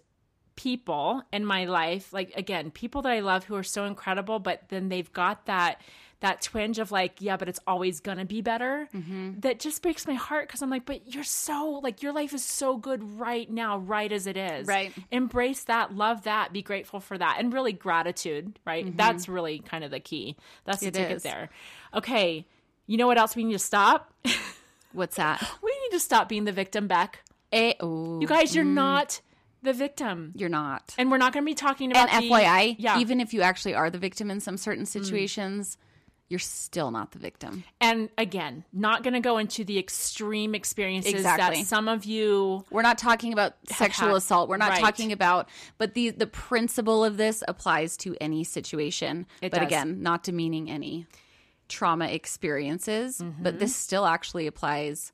[0.57, 4.63] people in my life, like again, people that I love who are so incredible, but
[4.69, 5.81] then they've got that
[6.21, 8.89] that twinge of like, yeah, but it's always gonna be better.
[8.95, 9.41] Mm-hmm.
[9.41, 12.45] That just breaks my heart because I'm like, but you're so like your life is
[12.45, 14.67] so good right now, right as it is.
[14.67, 14.93] Right.
[15.13, 18.59] Embrace that, love that, be grateful for that, and really gratitude.
[18.67, 18.85] Right.
[18.85, 18.97] Mm-hmm.
[18.97, 20.37] That's really kind of the key.
[20.65, 21.23] That's the It ticket is.
[21.23, 21.51] there.
[21.95, 22.47] Okay.
[22.87, 24.13] You know what else we need to stop?
[24.93, 25.47] What's that?
[25.63, 27.23] we need to stop being the victim, Beck.
[27.53, 28.73] Eh, ooh, You guys, you're mm.
[28.75, 29.21] not
[29.63, 30.33] the victim.
[30.35, 30.95] you're not.
[30.99, 32.99] And we're not going to be talking about And the- FYI, yeah.
[32.99, 34.89] even if you actually are the victim in some certain mm.
[34.89, 35.77] situations,
[36.31, 37.65] you're still not the victim.
[37.81, 41.61] and again, not going to go into the extreme experiences Exactly.
[41.63, 44.49] that some of you We're not talking about sexual had- assault.
[44.49, 44.81] We're not right.
[44.81, 45.49] talking about,
[45.79, 49.27] but the the principle of this applies to any situation.
[49.41, 49.67] It but does.
[49.67, 51.07] again, not demeaning any
[51.69, 53.19] trauma experiences.
[53.19, 53.43] Mm-hmm.
[53.43, 55.13] But this still actually applies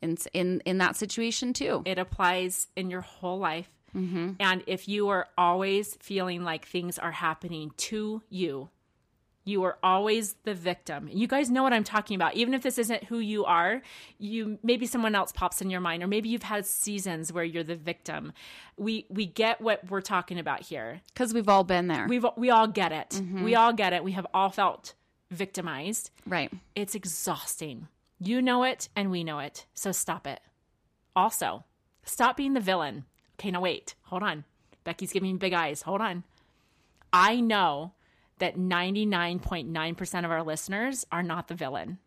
[0.00, 1.82] in in in that situation too.
[1.84, 3.68] it applies in your whole life.
[3.96, 4.32] Mm-hmm.
[4.40, 8.70] And if you are always feeling like things are happening to you,
[9.44, 11.08] you are always the victim.
[11.10, 12.34] You guys know what I'm talking about.
[12.34, 13.82] Even if this isn't who you are,
[14.18, 17.64] you maybe someone else pops in your mind or maybe you've had seasons where you're
[17.64, 18.32] the victim.
[18.76, 21.00] We we get what we're talking about here.
[21.12, 22.06] Because we've all been there.
[22.08, 23.10] We've we all get it.
[23.10, 23.42] Mm-hmm.
[23.42, 24.04] We all get it.
[24.04, 24.94] We have all felt
[25.30, 26.10] victimized.
[26.26, 26.52] right.
[26.76, 27.88] It's exhausting.
[28.18, 29.66] You know it and we know it.
[29.74, 30.40] So stop it.
[31.16, 31.64] Also,
[32.04, 33.04] stop being the villain.
[33.40, 33.94] Okay, now wait.
[34.04, 34.44] Hold on.
[34.84, 35.82] Becky's giving me big eyes.
[35.82, 36.22] Hold on.
[37.12, 37.92] I know
[38.42, 41.98] that 99.9% of our listeners are not the villain.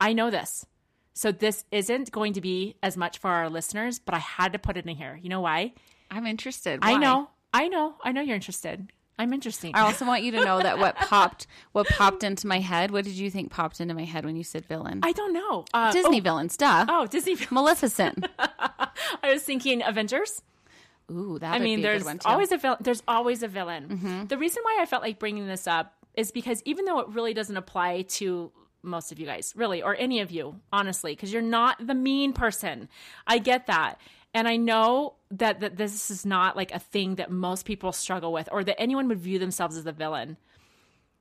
[0.00, 0.64] I know this.
[1.12, 4.58] So this isn't going to be as much for our listeners, but I had to
[4.58, 5.20] put it in here.
[5.22, 5.74] You know why?
[6.10, 6.78] I'm interested.
[6.80, 7.28] I know.
[7.52, 7.96] I know.
[8.02, 8.90] I know you're interested.
[9.18, 9.72] I'm interesting.
[9.74, 12.90] I also want you to know that what popped what popped into my head.
[12.90, 15.00] What did you think popped into my head when you said villain?
[15.02, 15.66] I don't know.
[15.74, 16.86] Uh, Disney oh, villains, duh.
[16.88, 17.36] Oh, Disney.
[17.50, 18.26] Maleficent.
[18.38, 18.88] I
[19.24, 20.40] was thinking Avengers.
[21.10, 22.22] Ooh, that I mean, a there's good one too.
[22.22, 22.32] Mm-hmm.
[22.32, 22.78] always a villain.
[22.80, 24.26] There's always a villain.
[24.28, 27.34] The reason why I felt like bringing this up is because even though it really
[27.34, 28.52] doesn't apply to
[28.82, 32.32] most of you guys, really, or any of you, honestly, because you're not the mean
[32.32, 32.88] person.
[33.26, 33.98] I get that.
[34.34, 38.32] And I know that, that this is not like a thing that most people struggle
[38.32, 40.36] with or that anyone would view themselves as the villain.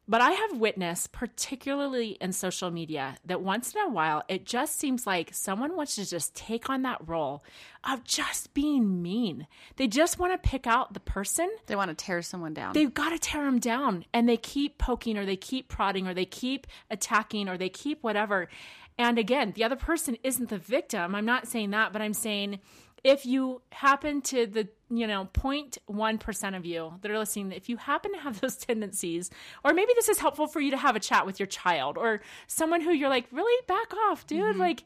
[0.05, 4.77] But I have witnessed, particularly in social media, that once in a while it just
[4.77, 7.43] seems like someone wants to just take on that role
[7.85, 9.47] of just being mean.
[9.77, 11.49] They just want to pick out the person.
[11.67, 12.73] they want to tear someone down.
[12.73, 14.03] They've got to tear them down.
[14.13, 18.03] And they keep poking or they keep prodding or they keep attacking or they keep
[18.03, 18.49] whatever.
[18.97, 21.15] And again, the other person isn't the victim.
[21.15, 22.59] I'm not saying that, but I'm saying
[23.03, 27.77] if you happen to the you know 0.1% of you that are listening if you
[27.77, 29.29] happen to have those tendencies
[29.63, 32.21] or maybe this is helpful for you to have a chat with your child or
[32.47, 33.65] someone who you're like really?
[33.67, 34.41] Back off dude.
[34.41, 34.59] Mm-hmm.
[34.59, 34.83] Like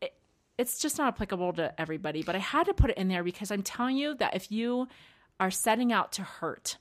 [0.00, 0.14] it,
[0.58, 3.50] it's just not applicable to everybody but i had to put it in there because
[3.50, 4.88] i'm telling you that if you
[5.40, 6.78] are setting out to hurt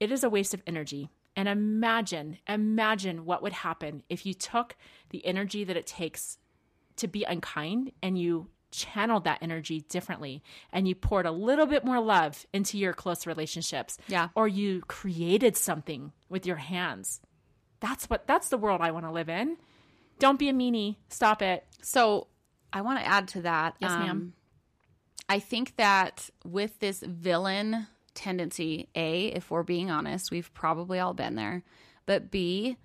[0.00, 1.10] it is a waste of energy.
[1.36, 4.76] And imagine, imagine what would happen if you took
[5.10, 6.38] the energy that it takes
[6.96, 10.42] to be unkind and you channeled that energy differently
[10.72, 13.98] and you poured a little bit more love into your close relationships.
[14.08, 14.28] Yeah.
[14.34, 17.20] Or you created something with your hands.
[17.80, 19.56] That's what that's the world I want to live in.
[20.18, 20.96] Don't be a meanie.
[21.08, 21.64] Stop it.
[21.82, 22.26] So
[22.72, 23.76] I want to add to that.
[23.80, 24.32] Yes, um, ma'am.
[25.28, 31.14] I think that with this villain tendency, A, if we're being honest, we've probably all
[31.14, 31.62] been there.
[32.06, 32.78] But B,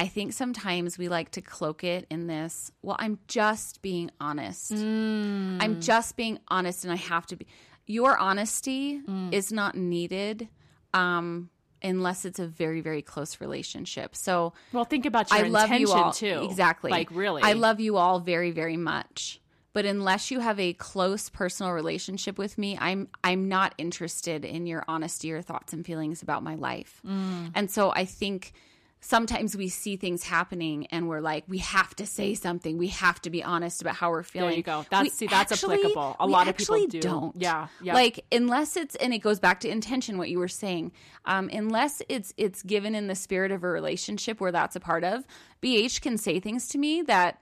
[0.00, 4.72] I think sometimes we like to cloak it in this, well, I'm just being honest.
[4.72, 5.58] Mm.
[5.60, 7.46] I'm just being honest and I have to be.
[7.86, 9.32] Your honesty Mm.
[9.34, 10.48] is not needed
[10.94, 11.50] um,
[11.82, 14.16] unless it's a very, very close relationship.
[14.16, 16.46] So, Well, think about your I love you all too.
[16.48, 16.90] Exactly.
[16.90, 17.42] Like really.
[17.42, 19.38] I love you all very very much.
[19.72, 24.66] But unless you have a close personal relationship with me, I'm I'm not interested in
[24.66, 27.02] your honesty or thoughts and feelings about my life.
[27.06, 27.52] Mm.
[27.54, 28.52] And so I think
[29.00, 32.78] sometimes we see things happening and we're like we have to say something.
[32.78, 34.50] We have to be honest about how we're feeling.
[34.50, 34.84] There you go.
[34.90, 36.16] That's We see that's actually- applicable.
[36.20, 37.00] A lot of people do.
[37.00, 37.36] don't.
[37.36, 37.68] Yeah.
[37.82, 37.94] Yeah.
[37.94, 40.92] Like unless it's and it goes back to intention what you were saying.
[41.24, 45.04] Um, unless it's it's given in the spirit of a relationship where that's a part
[45.04, 45.24] of.
[45.62, 47.40] BH can say things to me that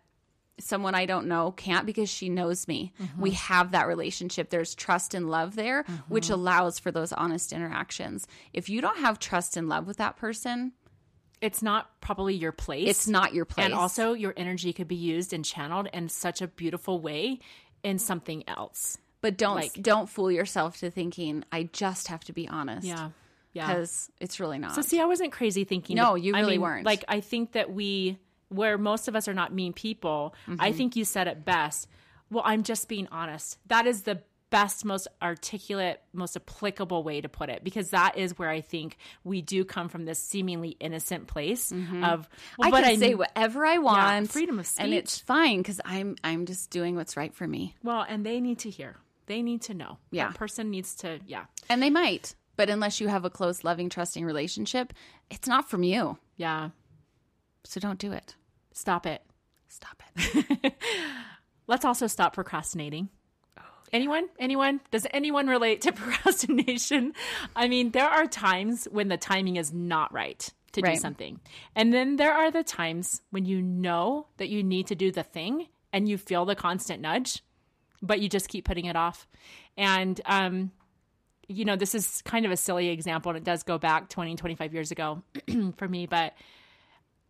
[0.61, 2.93] someone I don't know can't because she knows me.
[3.01, 3.21] Mm-hmm.
[3.23, 4.51] We have that relationship.
[4.51, 8.27] There's trust and love there, which allows for those honest interactions.
[8.53, 10.73] If you don't have trust and love with that person,
[11.41, 12.89] it's not probably your place.
[12.89, 13.65] it's not your place.
[13.65, 17.39] And also, your energy could be used and channeled in such a beautiful way
[17.83, 18.99] in something else.
[19.21, 22.87] but don't like- don't fool yourself to thinking I just have to be honest.
[22.87, 23.11] Yeah.
[23.53, 23.67] Yeah.
[23.67, 24.75] Because it's really not.
[24.77, 25.97] So, see, I wasn't crazy thinking.
[25.97, 26.87] No, that- you I really mean, weren't.
[26.87, 28.19] Like, I think that we,
[28.49, 30.61] where most of us are not mean people, Mm-hmm.
[30.61, 31.89] I think you said it best.
[32.31, 33.59] Well, I'm just being honest.
[33.67, 38.39] That is the best, most articulate, most applicable way to put it because that is
[38.39, 42.19] where I think we do come from this seemingly innocent place of, well,
[42.59, 42.65] Mm-hmm.
[42.75, 46.47] I can say whatever I want, freedom of speech, and it's fine because I'm I'm
[46.47, 48.97] just doing what's right for me, Well, and they need to hear.
[49.27, 49.99] They need to know.
[50.11, 50.29] Yeah.
[50.29, 51.45] That person needs to, yeah.
[51.69, 52.35] and they might.
[52.57, 54.93] But unless you have a close, loving, trusting relationship,
[55.31, 56.19] it's not from you.
[56.37, 56.71] Yeah.
[57.65, 58.35] So don't do it.
[58.73, 59.23] Stop it.
[59.69, 60.75] Stop it.
[61.69, 63.11] Let's also stop procrastinating.
[63.93, 64.29] Anyone?
[64.39, 64.81] Anyone?
[64.91, 67.15] Does anyone relate to procrastination?
[67.57, 71.41] I mean, there are times when the timing is not right to do something.
[71.75, 75.23] And then there are the times when you know that you need to do the
[75.23, 77.43] thing and you feel the constant nudge,
[78.03, 79.27] but you just keep putting it off.
[79.77, 80.71] And, um,
[81.49, 84.37] you know, this is kind of a silly example and it does go back 20,
[84.37, 85.23] 25 years ago
[85.77, 86.35] for me, but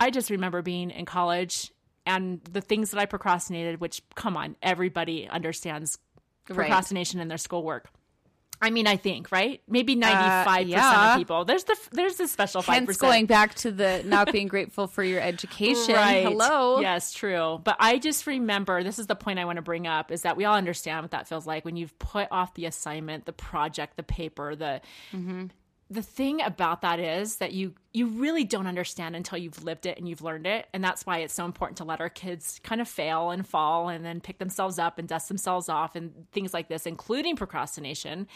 [0.00, 1.72] I just remember being in college
[2.06, 5.98] and the things that I procrastinated, which, come on, everybody understands
[6.49, 6.57] Right.
[6.57, 7.88] procrastination in their schoolwork.
[8.61, 9.62] I mean, I think, right?
[9.68, 11.12] Maybe 95% Uh, yeah.
[11.12, 11.44] of people.
[11.44, 12.66] There's the there's the special 5%.
[12.74, 15.94] Hence going back to the not being grateful for your education.
[15.94, 16.24] Right.
[16.24, 16.80] Hello.
[16.80, 17.61] Yes, true.
[17.62, 20.36] But I just remember this is the point I want to bring up is that
[20.36, 23.96] we all understand what that feels like when you've put off the assignment, the project,
[23.96, 24.80] the paper, the
[25.91, 29.99] the thing about that is that you you really don't understand until you've lived it
[29.99, 30.66] and you've learned it.
[30.72, 33.89] And that's why it's so important to let our kids kind of fail and fall
[33.89, 38.26] and then pick themselves up and dust themselves off and things like this including procrastination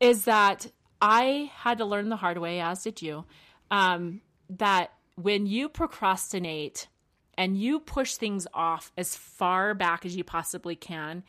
[0.00, 0.66] is that
[1.00, 3.24] i had to learn the hard way as did you
[3.70, 6.88] um, that when you procrastinate
[7.36, 11.22] and you push things off as far back as you possibly can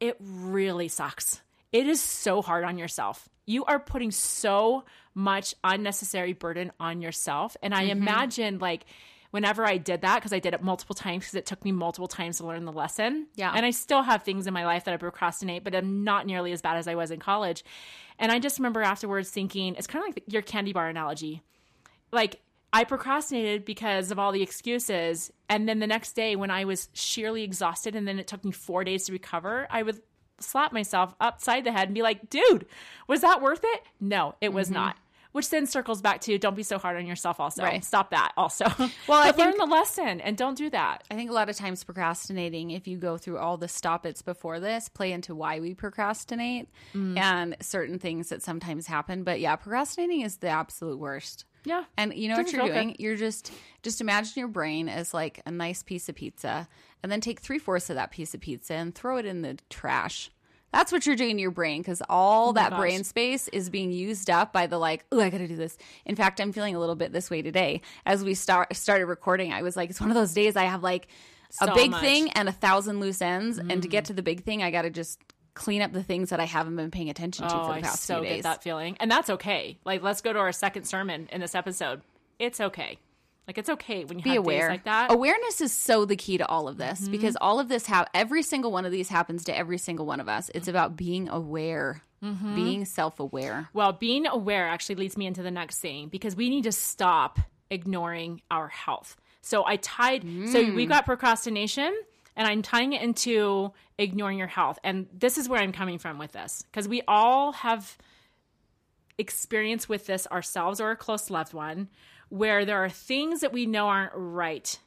[0.00, 1.40] it really sucks
[1.72, 7.56] it is so hard on yourself you are putting so much unnecessary burden on yourself.
[7.62, 8.02] And I mm-hmm.
[8.02, 8.84] imagine like
[9.32, 12.06] whenever I did that, because I did it multiple times, because it took me multiple
[12.06, 13.26] times to learn the lesson.
[13.34, 13.52] Yeah.
[13.54, 16.52] And I still have things in my life that I procrastinate, but I'm not nearly
[16.52, 17.64] as bad as I was in college.
[18.20, 21.42] And I just remember afterwards thinking, it's kind of like your candy bar analogy.
[22.12, 22.40] Like,
[22.72, 25.32] I procrastinated because of all the excuses.
[25.48, 28.52] And then the next day, when I was sheerly exhausted, and then it took me
[28.52, 30.00] four days to recover, I would
[30.40, 32.66] slap myself upside the head and be like, dude,
[33.06, 33.82] was that worth it?
[34.00, 34.96] No, it was not.
[35.32, 37.62] Which then circles back to don't be so hard on yourself, also.
[37.62, 37.84] Right.
[37.84, 38.64] Stop that, also.
[39.06, 41.04] Well, I But learn think- the lesson and don't do that.
[41.08, 44.22] I think a lot of times procrastinating, if you go through all the stop its
[44.22, 47.16] before this, play into why we procrastinate Mm.
[47.16, 49.22] and certain things that sometimes happen.
[49.22, 51.44] But yeah, procrastinating is the absolute worst.
[51.64, 51.84] Yeah.
[51.96, 52.82] And you know what Doesn't you're feel good.
[52.82, 52.96] doing?
[52.98, 56.66] You're just just imagine your brain as like a nice piece of pizza,
[57.02, 59.58] and then take three fourths of that piece of pizza and throw it in the
[59.68, 60.30] trash.
[60.72, 62.78] That's what you're doing to your brain because all oh that Oh gosh.
[62.78, 65.76] brain space is being used up by the like, oh, I got to do this.
[66.04, 67.80] In fact, I'm feeling a little bit this way today.
[68.06, 70.82] As we start started recording, I was like, it's one of those days I have
[70.82, 71.08] like
[71.60, 72.00] a big much.
[72.00, 73.90] thing and a thousand loose ends, and to mm.
[73.90, 75.18] get to the big thing, I got to just
[75.54, 78.04] clean up the things that I haven't been paying attention to Oh, for the past
[78.04, 78.36] so few days.
[78.36, 78.96] get that feeling.
[79.00, 79.76] And that's okay.
[79.84, 82.02] Like, let's go to our second sermon in this episode.
[82.38, 82.98] It's okay.
[83.48, 85.10] Like, it's okay when you be have aware days like that.
[85.12, 87.10] awareness is so the key to all of this Mm-hmm.
[87.12, 90.20] because all of this ha- every single one of these happens to every single one
[90.20, 92.54] of us it's about being aware Mm-hmm.
[92.54, 96.64] being self-aware Well, being aware actually leads me into the next thing because we need
[96.64, 97.38] to stop
[97.70, 99.16] ignoring our health.
[99.40, 100.22] So I tied,
[100.52, 101.98] so we got procrastination
[102.36, 104.78] and I'm tying it into ignoring your health.
[104.84, 107.96] And this is where I'm coming from with this because we all have
[109.18, 111.88] experience with this ourselves or a close loved one
[112.30, 114.78] where there are things that we know aren't right.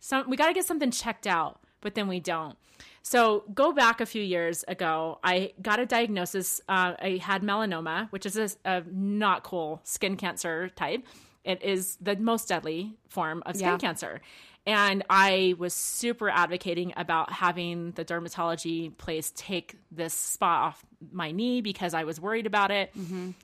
[0.00, 2.56] Some we got to get something checked out, but then we don't.
[3.02, 5.18] So go back a few years ago.
[5.24, 6.60] I got a diagnosis.
[6.68, 11.04] Uh, I had melanoma, which is a, a not cool skin cancer type.
[11.44, 13.78] It is the most deadly form of skin Yeah.
[13.78, 14.20] cancer.
[14.64, 21.32] And I was super advocating about having the dermatology place take this spot off my
[21.32, 22.92] knee because I was worried about it.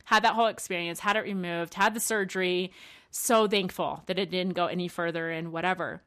[0.04, 2.70] Had that whole experience, had it removed, had the surgery.
[3.10, 6.02] So thankful that it didn't go any further and whatever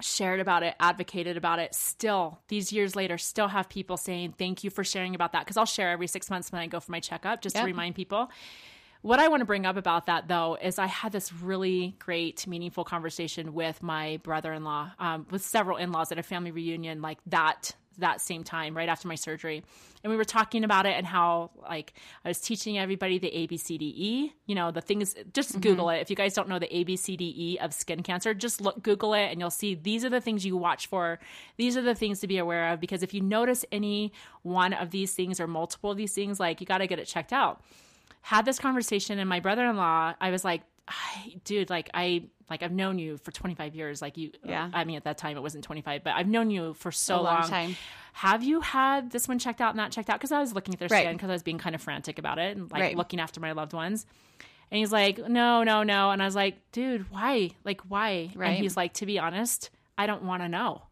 [0.00, 1.74] shared about it, advocated about it.
[1.74, 5.44] Still, these years later, still have people saying, Thank you for sharing about that.
[5.44, 7.62] Because I'll share every six months when I go for my checkup just Yep.
[7.62, 8.30] to remind people.
[9.02, 12.46] What I want to bring up about that, though, is I had this really great,
[12.46, 17.72] meaningful conversation with my brother-in-law, um, with several in-laws at a family reunion, like that
[17.98, 19.62] that same time, right after my surgery,
[20.02, 24.32] and we were talking about it and how, like, I was teaching everybody the ABCDE.
[24.46, 25.14] You know, the things.
[25.32, 25.60] Just mm-hmm.
[25.60, 28.34] Google it if you guys don't know the ABCDE of skin cancer.
[28.34, 31.18] Just look, Google it, and you'll see these are the things you watch for.
[31.56, 34.90] These are the things to be aware of because if you notice any one of
[34.90, 37.62] these things or multiple of these things, like, you got to get it checked out
[38.26, 42.72] had this conversation and my brother-in-law i was like I, dude like i like i've
[42.72, 44.70] known you for 25 years like you Yeah.
[44.74, 47.40] i mean at that time it wasn't 25 but i've known you for so long
[47.40, 47.76] long time.
[48.12, 50.74] have you had this one checked out and that checked out because i was looking
[50.74, 51.04] at their Right.
[51.04, 52.96] skin because i was being kind of frantic about it and like Right.
[52.96, 54.04] looking after my loved ones
[54.70, 58.48] and he's like no no no and i was like dude why like why Right.
[58.50, 60.82] and he's like to be honest i don't want to know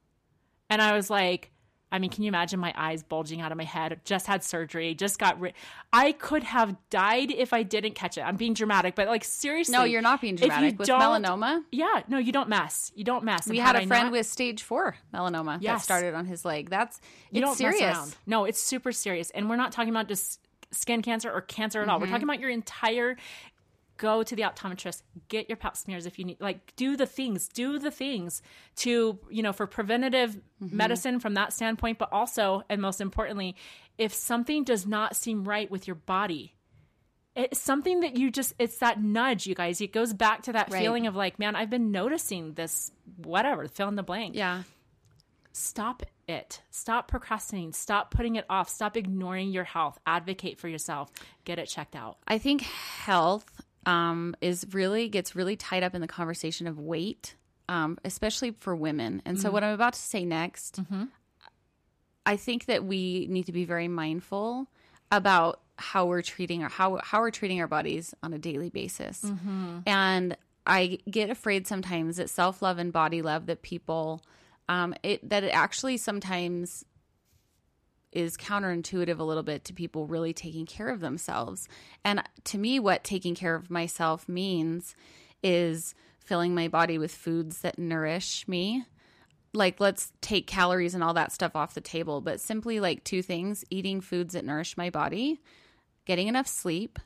[0.71, 1.52] and i was like
[1.93, 4.01] I mean, can you imagine my eyes bulging out of my head?
[4.05, 5.53] Just had surgery, just got rid.
[5.93, 8.23] I could have died if I didn't catch it.
[8.23, 9.73] I'm being dramatic, but like seriously.
[9.77, 10.79] No, you're not being dramatic.
[10.79, 12.91] With melanoma, Yeah, no, you don't mess.
[12.97, 13.47] You don't mess.
[13.47, 16.71] we And had a friend not- with stage four melanoma that started on his leg.
[16.71, 17.81] That's you it's don't serious.
[17.81, 18.17] mess around.
[18.27, 20.41] No, it's super serious, and we're not talking about just
[20.71, 21.99] skin cancer or cancer at all.
[22.01, 22.13] We're Mm-hmm.
[22.15, 23.17] talking about your entire.
[24.03, 26.41] Go to the optometrist, get your pap smears if you need.
[26.41, 28.43] Like, do the things, do the things
[28.77, 30.31] to you know for preventative
[30.63, 30.77] Mm-hmm.
[30.77, 33.57] medicine from that standpoint, but also and most importantly,
[33.99, 36.55] if something does not seem right with your body,
[37.37, 40.71] it's something that you just it's that nudge you guys it goes back to that
[40.71, 40.81] Right.
[40.83, 44.63] feeling of like man i've been noticing this whatever fill in the blank Yeah.
[45.53, 51.11] stop it stop procrastinating stop putting it off stop ignoring your health advocate for yourself
[51.45, 53.47] get it checked out I think health
[53.87, 57.35] um, is really gets really tied up in the conversation of weight,
[57.69, 59.23] um, especially for women.
[59.25, 60.79] And so, what I'm about to say next,
[62.25, 64.69] I think that we need to be very mindful
[65.11, 69.25] about how we're treating our how how we're treating our bodies on a daily basis.
[69.87, 74.23] And I get afraid sometimes that self love and body love that people
[74.69, 76.85] um, it that it actually sometimes
[78.13, 81.69] is counterintuitive a little bit to people really taking care of themselves.
[82.05, 84.95] And to me, what taking care of myself means
[85.43, 88.85] is filling my body with foods that nourish me.
[89.55, 93.23] Like, let's take calories and all that stuff off the table, but simply like two
[93.23, 95.41] things eating foods that nourish my body,
[96.05, 96.99] getting enough sleep,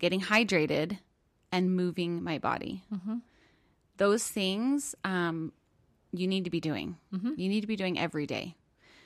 [0.00, 0.98] getting hydrated,
[1.52, 2.82] and moving my body.
[3.98, 5.52] Those things um,
[6.12, 6.96] you need to be doing.
[7.36, 8.56] You need to be doing every day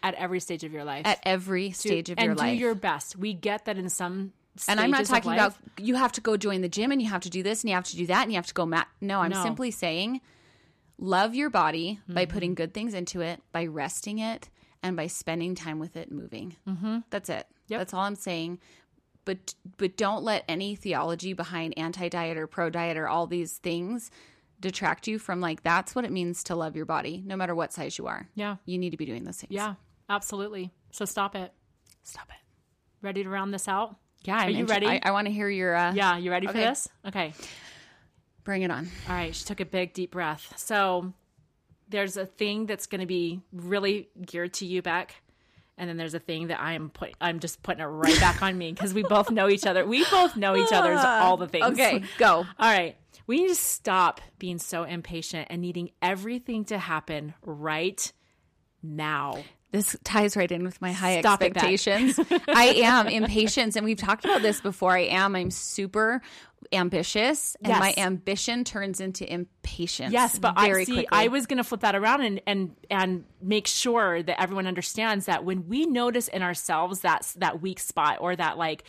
[0.07, 2.49] at every stage of your life at every stage of your life.
[2.49, 4.69] and do your best we get that in some stages.
[4.69, 7.23] and I'm not talking about you have to go join the gym and you have
[7.23, 8.89] to do this and you have to do that and you have to go mat.
[9.01, 9.43] No, I'm No.
[9.43, 10.21] simply saying
[10.99, 12.33] love your body by Mm-hmm.
[12.33, 14.49] putting good things into it, by resting it,
[14.83, 16.57] and by spending time with it moving.
[16.67, 16.99] Mm-hmm.
[17.11, 17.47] That's it.
[17.69, 17.81] Yep.
[17.81, 18.61] That's all I'm saying.
[19.27, 23.59] But but don't let any theology behind anti diet or pro diet or all these
[23.59, 24.11] things
[24.61, 27.73] detract you from like that's what it means to love your body, no matter what
[27.75, 28.29] size you are.
[28.35, 29.51] yeah You need to be doing those things.
[29.53, 29.75] yeah
[30.09, 31.53] absolutely so stop it
[32.03, 33.05] Stop it.
[33.07, 34.87] ready to round this out Yeah, I'm you int- ready?
[34.87, 35.75] I, I want to hear your.
[35.75, 37.33] Uh, yeah you ready for this okay
[38.45, 38.89] Bring it on.
[39.09, 40.53] All right, she took a big deep breath.
[40.57, 41.13] So
[41.89, 45.17] there's a thing that's going to be really geared to you, Beck,
[45.77, 47.11] and then there's a thing that I am put.
[47.21, 49.85] I'm just putting it right back on me because we both know each other.
[49.85, 51.65] We both know each other's all the things.
[51.73, 52.29] Okay, go.
[52.37, 52.97] All right.
[53.27, 58.13] We need to stop being so impatient and needing everything to happen right
[58.81, 59.43] now.
[59.73, 62.19] This ties right in with my high Stop expectations.
[62.49, 64.93] I am impatient, and we've talked about this before.
[64.93, 65.35] I am.
[65.35, 66.23] I'm super
[66.73, 67.81] ambitious, and Yes.
[67.81, 70.13] my ambition turns into impatience.
[70.13, 70.93] Yes, but I see.
[70.93, 71.09] quickly.
[71.11, 75.27] I was going to flip that around and and and make sure that everyone understands
[75.27, 78.85] that when we notice in ourselves that that weak spot or that like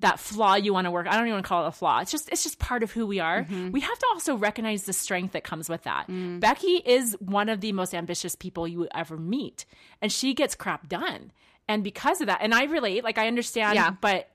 [0.00, 1.06] that flaw you want to work.
[1.08, 2.00] I don't even call it a flaw.
[2.00, 3.44] It's just it's just part of who we are.
[3.44, 3.70] Mm-hmm.
[3.70, 6.06] We have to also recognize the strength that comes with that.
[6.08, 6.40] Mm.
[6.40, 9.64] Becky is one of the most ambitious people you ever meet,
[10.02, 11.32] and she gets crap done.
[11.68, 13.90] And because of that, and I relate, like I understand, Yeah.
[14.00, 14.28] but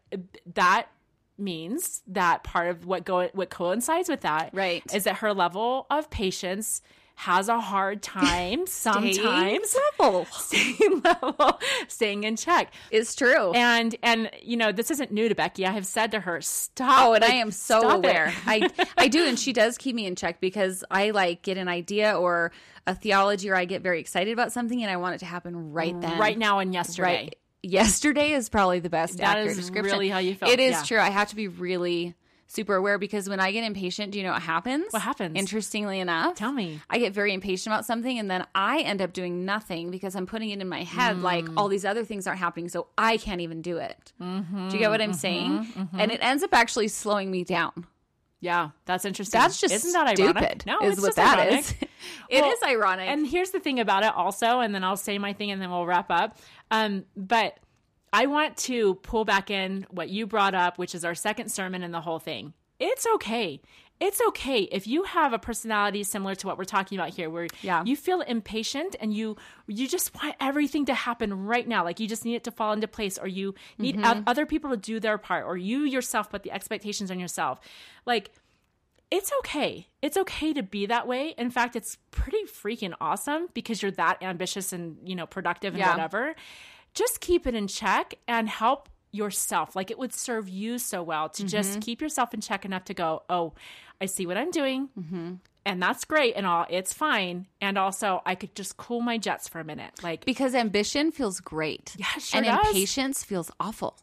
[0.55, 0.88] that
[1.38, 4.84] means that part of what go what coincides with that Right.
[4.93, 6.82] is that her level of patience
[7.22, 9.61] has a hard time sometimes Same
[9.99, 12.74] level staying level, staying in check.
[12.89, 13.51] is true.
[13.51, 15.67] And and you know this isn't new to Becky.
[15.67, 18.34] I have said to her, "Stop!" Oh, and like, I am so aware.
[18.47, 18.67] I
[18.97, 22.17] I do, and she does keep me in check because I like get an idea
[22.17, 22.51] or
[22.88, 25.74] a theology, or I get very excited about something, and I want it to happen
[25.74, 27.03] right mm, then, right now and yesterday.
[27.03, 27.36] Right.
[27.63, 29.93] Yesterday is probably the best That accurate description.
[29.93, 30.84] really how you felt, It is yeah.
[30.84, 30.97] true.
[30.99, 32.15] I have to be really
[32.52, 34.86] super aware because when I get impatient, do you know what happens?
[34.91, 35.38] What happens?
[35.38, 36.82] Interestingly enough, Tell me.
[36.89, 40.26] I get very impatient about something and then I end up doing nothing because I'm
[40.26, 41.22] putting it in my head Mm.
[41.24, 44.12] like all these other things aren't happening, so I can't even do it.
[44.22, 45.89] Mm-hmm, do you get what I'm saying?
[45.97, 47.86] And it ends up actually slowing me down.
[48.43, 49.39] Yeah, that's interesting.
[49.39, 50.38] That's just isn't that stupid.
[50.38, 50.66] ironic?
[50.66, 51.59] No, is it's what just that ironic.
[51.59, 51.75] is.
[52.30, 53.08] It is Well, ironic.
[53.09, 55.70] And here's the thing about it, also, and then I'll say my thing, and then
[55.70, 56.38] we'll wrap up.
[56.71, 57.55] Um, but
[58.13, 61.83] I want to pull back in what you brought up, which is our second sermon
[61.83, 62.54] in the whole thing.
[62.79, 63.62] It's okay.
[64.00, 67.47] It's okay if you have a personality similar to what we're talking about here, where
[67.62, 67.83] Yeah.
[67.86, 72.08] you feel impatient and you you just want everything to happen right now, like you
[72.08, 74.20] just need it to fall into place, or you need Mm-hmm.
[74.20, 77.59] oth- other people to do their part, or you yourself put the expectations on yourself.
[78.08, 78.32] Like
[79.12, 79.88] it's okay.
[80.01, 81.36] It's okay to be that way.
[81.38, 85.79] In fact, it's pretty freaking awesome because you're that ambitious and, you know, productive and
[85.79, 85.92] Yeah.
[85.92, 86.33] whatever.
[86.93, 89.76] Just keep it in check and help yourself.
[89.76, 91.80] Like it would serve you so well to just mm-hmm.
[91.80, 93.54] keep yourself in check enough to go, "Oh,
[94.01, 94.89] I see what I'm doing.
[95.00, 95.34] Mm-hmm.
[95.63, 96.66] and that's great and all.
[96.70, 97.46] It's fine.
[97.62, 100.01] And also, I could just cool my jets for a minute.
[100.01, 101.96] Like, Because ambition feels great.
[101.97, 102.68] Yeah, sure and does.
[102.68, 103.96] impatience feels awful.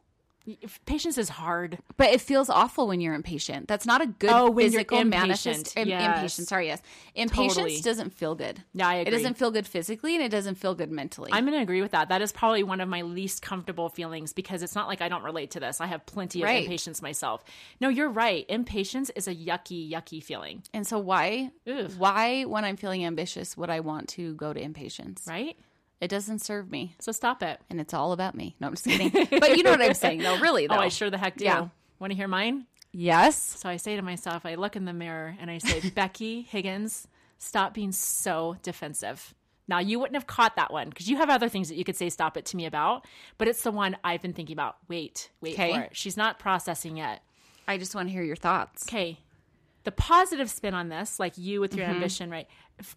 [0.86, 1.78] Patience is hard.
[1.96, 3.68] But it feels awful when you're impatient.
[3.68, 5.46] That's not a good Oh, when physical manifest.
[5.46, 5.76] impatient.
[5.76, 6.16] im- Yes.
[6.16, 6.48] Impatient.
[6.48, 6.82] Sorry, yes.
[7.14, 7.80] Impatience Totally.
[7.80, 8.62] doesn't feel good.
[8.74, 11.30] Yeah, I It doesn't feel good physically, and it doesn't feel good mentally.
[11.32, 12.08] I'm to agree with that.
[12.10, 15.22] That is probably one of my least comfortable feelings because it's not like I don't
[15.22, 15.80] relate to this.
[15.80, 16.62] I have plenty of Right.
[16.64, 17.42] impatience myself.
[17.80, 18.44] No, you're right.
[18.48, 21.50] Impatience is a yucky, yucky feeling, and so why?
[21.66, 21.90] Ugh.
[21.98, 25.24] Why, when I'm feeling ambitious, would I want to go to impatience?
[25.26, 25.56] right?
[26.00, 27.60] It doesn't serve me, So stop it.
[27.68, 28.54] and it's all about me.
[28.60, 29.10] No, I'm just kidding.
[29.40, 30.38] but you know what I'm saying, though.
[30.38, 30.76] Really, though.
[30.76, 31.44] Oh, I sure the heck do.
[31.44, 31.68] Yeah.
[31.98, 32.66] Want to hear mine?
[32.92, 33.36] Yes.
[33.36, 37.08] So I say to myself, I look in the mirror and I say, Becky Higgins,
[37.38, 39.34] stop being so defensive.
[39.66, 41.96] Now, you wouldn't have caught that one because you have other things that you could
[41.96, 43.04] say stop it to me about,
[43.36, 44.76] but it's the one I've been thinking about.
[44.88, 45.74] Wait, wait Okay.
[45.74, 45.90] for it.
[45.96, 47.22] She's not processing yet.
[47.66, 48.86] I just want to hear your thoughts.
[48.88, 49.18] Okay.
[49.84, 51.96] The positive spin on this, like you with your mm-hmm.
[51.96, 52.46] ambition, right?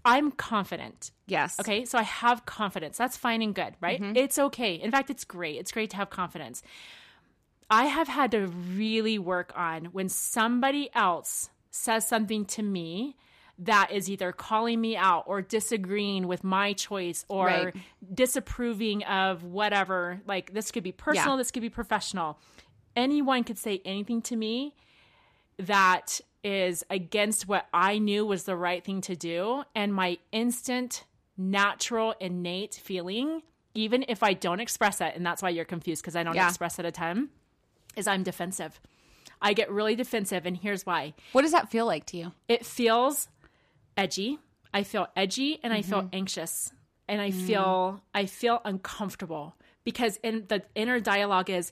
[0.06, 1.12] I'm confident.
[1.28, 1.60] Yes.
[1.60, 1.86] Okay.
[1.86, 2.98] So I have confidence.
[2.98, 4.02] That's fine and good, right?
[4.02, 4.16] Mm-hmm.
[4.16, 4.76] It's okay.
[4.76, 5.58] In fact, it's great.
[5.58, 6.62] It's great to have confidence.
[7.70, 13.16] I have had to really work on when somebody else says something to me
[13.58, 17.76] that is either calling me out or disagreeing with my choice or Right.
[18.14, 20.22] disapproving of whatever.
[20.26, 21.38] Like this could be personal, Yeah.
[21.38, 22.40] this could be professional.
[22.96, 24.76] Anyone could say anything to me
[25.58, 29.64] that is against what I knew was the right thing to do.
[29.76, 31.04] And my instant,
[31.38, 33.44] natural, innate feeling,
[33.74, 36.48] even if I don't express it, and that's why you're confused because I don't Yeah.
[36.48, 37.30] express it a ton,
[37.96, 38.80] is I'm defensive.
[39.42, 42.32] I get really defensive, and here's why What does that feel like to you?
[42.48, 43.28] it feels
[43.98, 44.40] edgy.
[44.74, 45.90] I feel edgy and I Mm-hmm.
[45.90, 46.72] feel anxious
[47.08, 47.34] and I Mm.
[47.34, 51.72] feel I feel uncomfortable because in the inner dialogue is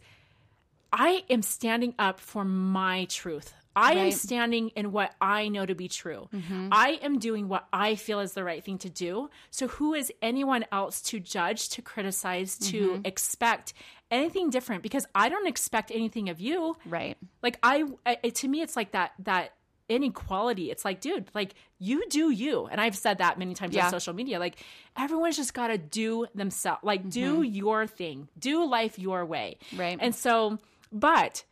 [0.91, 3.53] I am standing up for my truth.
[3.79, 6.27] I am standing in what I know to be true.
[6.33, 6.69] Mm-hmm.
[6.71, 9.29] I am doing what I feel is the right thing to do.
[9.51, 13.01] So who is anyone else to judge, to criticize, to mm-hmm.
[13.05, 13.73] expect
[14.11, 14.83] anything different?
[14.83, 16.77] Because I don't expect anything of you.
[16.85, 17.17] Right.
[17.41, 19.53] like I, I to me it's like that that
[19.87, 20.69] inequality.
[20.69, 22.67] It's like dude like you do you.
[22.67, 23.85] And i've said that many times Yeah.
[23.85, 24.39] on social media.
[24.39, 24.57] Like
[24.97, 27.55] everyone's just got to do themselves like do mm-hmm.
[27.55, 28.27] your thing.
[28.37, 29.57] Do life your way.
[29.75, 29.97] Right.
[29.99, 30.59] and so
[30.91, 31.43] but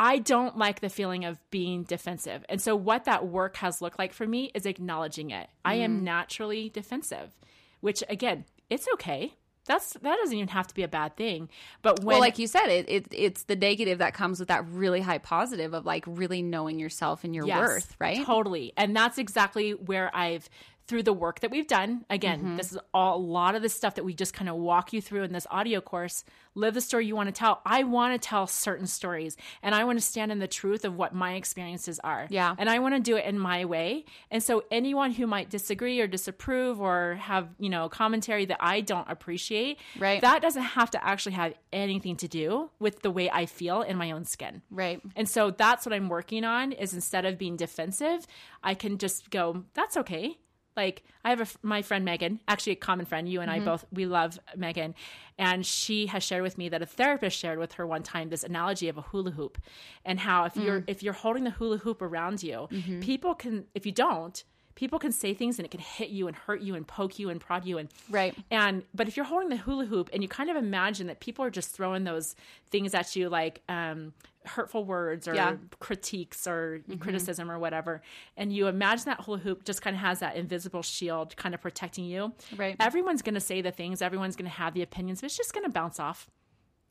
[0.00, 2.44] i don't like the feeling of being defensive.
[2.48, 5.48] And so what that work has looked like for me is acknowledging it.
[5.64, 6.02] I am mm.
[6.04, 7.36] naturally defensive
[7.80, 9.34] which again it's okay.
[9.66, 11.48] That's that doesn't even have to be a bad thing.
[11.82, 14.66] But when well, like you said, it, it it's the negative that comes with that
[14.68, 18.24] really high positive of like really knowing yourself and your Yes, worth, right?
[18.24, 18.72] Totally.
[18.76, 20.48] And that's exactly where I've
[20.90, 22.04] through the work that we've done.
[22.10, 22.56] Again, Mm-hmm.
[22.56, 25.00] this is all, a lot of the stuff that we just kind of walk you
[25.00, 26.24] through in this audio course.
[26.56, 27.60] Live the story you want to tell.
[27.64, 30.96] I want to tell certain stories and I want to stand in the truth of
[30.96, 32.26] what my experiences are.
[32.28, 32.56] Yeah.
[32.58, 34.04] And I want to do it in my way.
[34.32, 38.80] And so anyone who might disagree or disapprove or have, you know, commentary that I
[38.80, 40.20] don't appreciate, Right.
[40.22, 43.96] that doesn't have to actually have anything to do with the way I feel in
[43.96, 44.62] my own skin.
[44.72, 45.00] Right.
[45.14, 48.26] And so that's what I'm working on is instead of being defensive,
[48.64, 50.36] I can just go, that's okay.
[50.76, 53.66] Like I have a, my friend Megan, actually a common friend, you and I mm-hmm.
[53.66, 54.94] both, we love Megan.
[55.38, 58.44] And she has shared with me that a therapist shared with her one time this
[58.44, 59.58] analogy of a hula hoop
[60.04, 60.64] and how if mm.
[60.64, 63.00] you're, if you're holding the hula hoop around you, mm-hmm.
[63.00, 64.44] people can, if you don't,
[64.80, 67.28] people can say things and it can hit you and hurt you and poke you
[67.28, 68.34] and prod you and Right.
[68.50, 71.44] and but if you're holding the hula hoop and you kind of imagine that people
[71.44, 72.34] are just throwing those
[72.70, 74.14] things at you like um,
[74.46, 75.56] hurtful words or Yeah.
[75.80, 78.00] critiques or criticism or whatever,
[78.38, 81.60] and you imagine that hula hoop just kind of has that invisible shield kind of
[81.60, 82.32] protecting you.
[82.56, 82.74] Right.
[82.80, 84.00] Everyone's going to say the things.
[84.00, 86.30] Everyone's going to have the opinions, but it's just going to bounce off.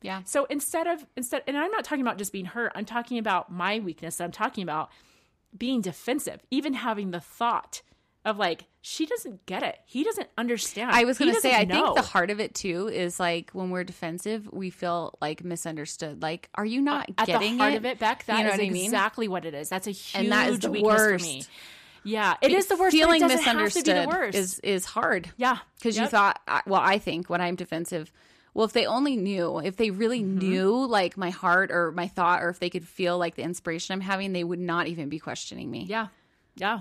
[0.00, 0.22] Yeah.
[0.26, 2.70] So instead of instead, and I'm not talking about just being hurt.
[2.76, 4.20] I'm talking about my weakness.
[4.20, 4.90] I'm talking about
[5.56, 7.82] being defensive, even having the thought
[8.24, 9.78] of like she doesn't get it.
[9.84, 10.90] He doesn't understand.
[10.90, 13.70] I was going to say, I think the heart of it too is like when
[13.70, 16.22] we're defensive, we feel like misunderstood.
[16.22, 17.76] Like, are you not at getting the heart it?
[17.78, 18.24] of it, Beck.
[18.26, 18.84] That you know is what I mean?
[18.84, 19.68] exactly what it is.
[19.68, 21.24] That's a huge And that is the weakness worst.
[21.24, 21.44] for me.
[22.02, 22.96] Yeah, it is the worst.
[22.96, 24.38] Feeling but it have to be misunderstood the worst.
[24.38, 25.30] is is hard.
[25.36, 28.10] yeah, because you thought well i think when i'm defensive
[28.54, 30.38] well if they only knew if they really Mm-hmm.
[30.38, 33.92] knew like my heart or my thought or if they could feel like the inspiration
[33.92, 36.08] i'm having they would not even be questioning me Yeah,
[36.56, 36.80] yeah.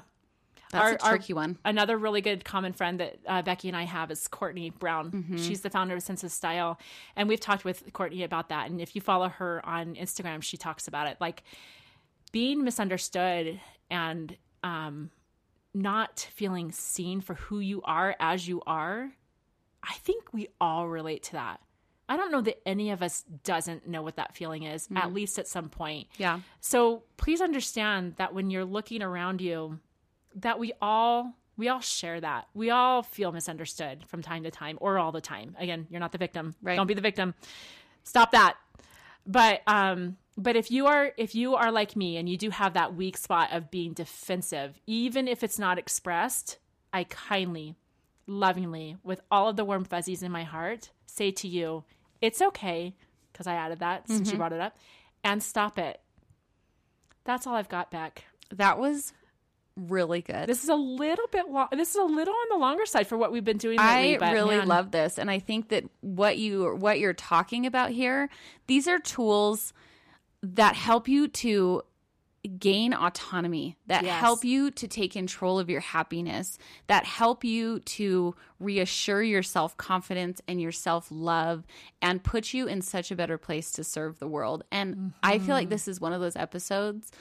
[0.71, 3.77] that's Our- a our- tricky one Another really good common friend that uh, Becky and
[3.77, 5.11] I have is Courtney Brown.
[5.11, 5.37] Mm-hmm.
[5.37, 6.79] She's the founder of Sense of Style,
[7.15, 8.69] and we've talked with Courtney about that.
[8.69, 11.43] And if you follow her on Instagram, she talks about it like
[12.31, 13.59] being misunderstood
[13.89, 15.09] and um,
[15.73, 19.11] not feeling seen for who you are as you are.
[19.83, 21.61] I think we all relate to that.
[22.07, 24.97] I don't know that any of us doesn't know what that feeling is, Mm-hmm.
[24.97, 26.07] at least at some point.
[26.17, 29.79] yeah So please understand that when you're looking around you
[30.35, 32.47] that we all we all share that.
[32.53, 35.57] We all feel misunderstood from time to time or all the time.
[35.59, 36.55] Again, you're not the victim.
[36.61, 36.77] Right.
[36.77, 37.33] Don't be the victim.
[38.05, 38.55] Stop that.
[39.27, 42.73] But um but if you are if you are like me and you do have
[42.75, 46.57] that weak spot of being defensive, even if it's not expressed,
[46.93, 47.75] I kindly,
[48.29, 51.83] lovingly, with all of the warm fuzzies in my heart, say to you,
[52.21, 52.95] it's okay,
[53.31, 54.37] because I added that since you mm-hmm.
[54.37, 54.77] brought it up,
[55.23, 55.99] and stop it.
[57.25, 58.25] That's all I've got back.
[58.51, 59.13] That was
[59.75, 60.47] really good.
[60.47, 61.67] This is a little bit long.
[61.71, 64.17] This is a little on the longer side for what we've been doing lately.
[64.19, 67.91] I really man, love this, and I think that what you what you're talking about
[67.91, 68.29] here,
[68.67, 69.73] these are tools
[70.41, 71.83] that help you to
[72.57, 74.19] gain autonomy, that Yes.
[74.21, 76.57] help you to take control of your happiness,
[76.87, 81.65] that help you to reassure your self confidence and your self love,
[82.01, 84.63] and put you in such a better place to serve the world.
[84.71, 85.51] And I feel Mm-hmm.
[85.55, 87.11] like this is one of those episodes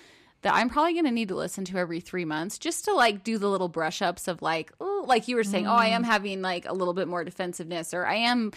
[0.42, 3.24] that I'm probably going to need to listen to every three months just to like
[3.24, 4.72] do the little brush ups of like,
[5.08, 6.06] like you were saying, oh, I am mm.
[6.06, 8.52] having like a little bit more defensiveness or I am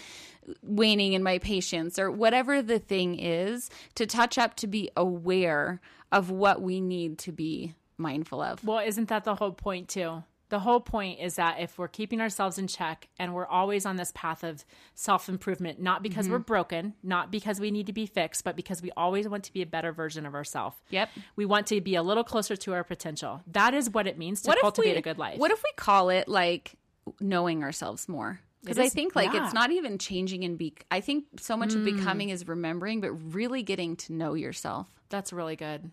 [0.62, 5.80] waning in my patience or whatever the thing is to touch up to be aware
[6.10, 8.64] of what we need to be mindful of.
[8.64, 10.24] Well, isn't that the whole point too?
[10.52, 13.96] The whole point is that if we're keeping ourselves in check and we're always on
[13.96, 16.32] this path of self improvement, not because Mm-hmm.
[16.34, 19.52] we're broken, not because we need to be fixed, but because we always want to
[19.54, 20.76] be a better version of ourselves.
[20.90, 21.08] Yep.
[21.36, 23.40] We want to be a little closer to our potential.
[23.46, 25.38] That is what it means to What cultivate we, a good life.
[25.38, 26.74] What if we call it like
[27.18, 28.40] knowing ourselves more?
[28.62, 29.46] Because I think like yeah.
[29.46, 30.74] it's not even changing and be.
[30.90, 34.86] I think so much of becoming is remembering, but really getting to know yourself.
[35.08, 35.90] That's really good.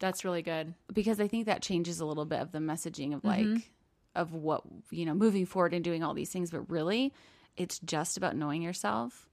[0.00, 0.74] That's really good.
[0.92, 3.70] because I think that changes a little bit of the messaging of like
[4.14, 7.12] of what you know moving forward and doing all these things but really
[7.56, 9.28] it's just about knowing yourself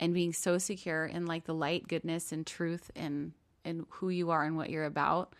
[0.00, 3.32] and being so secure in like the light goodness and truth and
[3.64, 5.34] and who you are and what you're about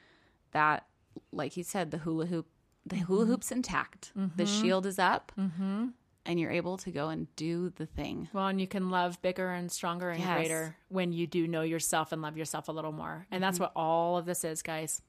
[0.53, 0.87] that
[1.33, 2.47] like you said the hula hoop
[2.87, 3.33] the hula mm-hmm.
[3.33, 4.63] hoop's intact the mm-hmm.
[4.63, 5.87] shield is up mm-hmm.
[6.27, 9.51] and you're able to go and do the thing Well, and you can love bigger
[9.51, 10.37] and stronger and Yes.
[10.37, 13.27] greater when you do know yourself and love yourself a little more.
[13.31, 13.41] And Mm-hmm.
[13.43, 15.03] that's what all of this is, guys.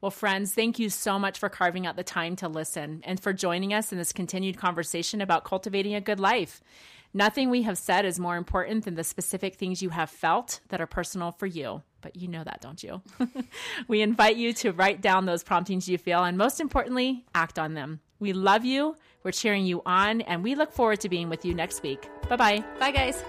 [0.00, 3.32] Well, friends, thank you so much for carving out the time to listen and for
[3.32, 6.60] joining us in this continued conversation about cultivating a good life.
[7.14, 10.80] Nothing we have said is more important than the specific things you have felt that
[10.80, 11.82] are personal for you.
[12.00, 13.02] But you know that, don't you?
[13.88, 17.74] we invite you to write down those promptings you feel and, most importantly, act on
[17.74, 18.00] them.
[18.18, 21.54] We love you, we're cheering you on, and we look forward to being with you
[21.54, 22.08] next week.
[22.28, 22.64] Bye bye.
[22.78, 23.22] bye guys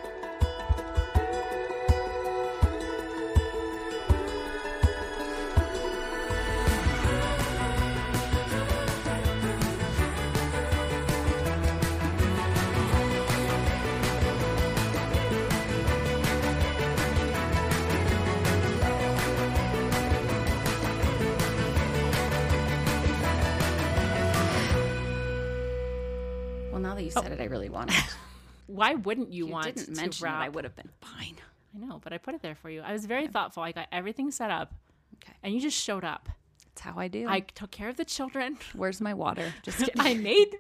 [28.84, 30.42] Why wouldn't you, you want didn't to mention it wrap?
[30.44, 31.36] i would have been fine
[31.76, 32.82] I know, but I put it there for you.
[32.82, 33.64] I was very thoughtful.
[33.64, 34.74] I got everything set up,
[35.16, 36.30] okay and you just showed up.
[36.68, 38.58] that's how i do I took care of the children.
[38.76, 39.54] Where's my water?
[39.64, 40.00] Just kidding.
[40.00, 40.56] I made,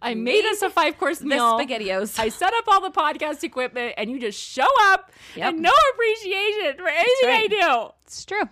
[0.00, 1.58] I made us a five course meal.
[1.58, 2.18] spaghettios.
[2.18, 5.48] I set up all the podcast equipment, and you just show up Yep.
[5.54, 7.90] and no appreciation for anything I do.
[8.06, 8.48] it's true.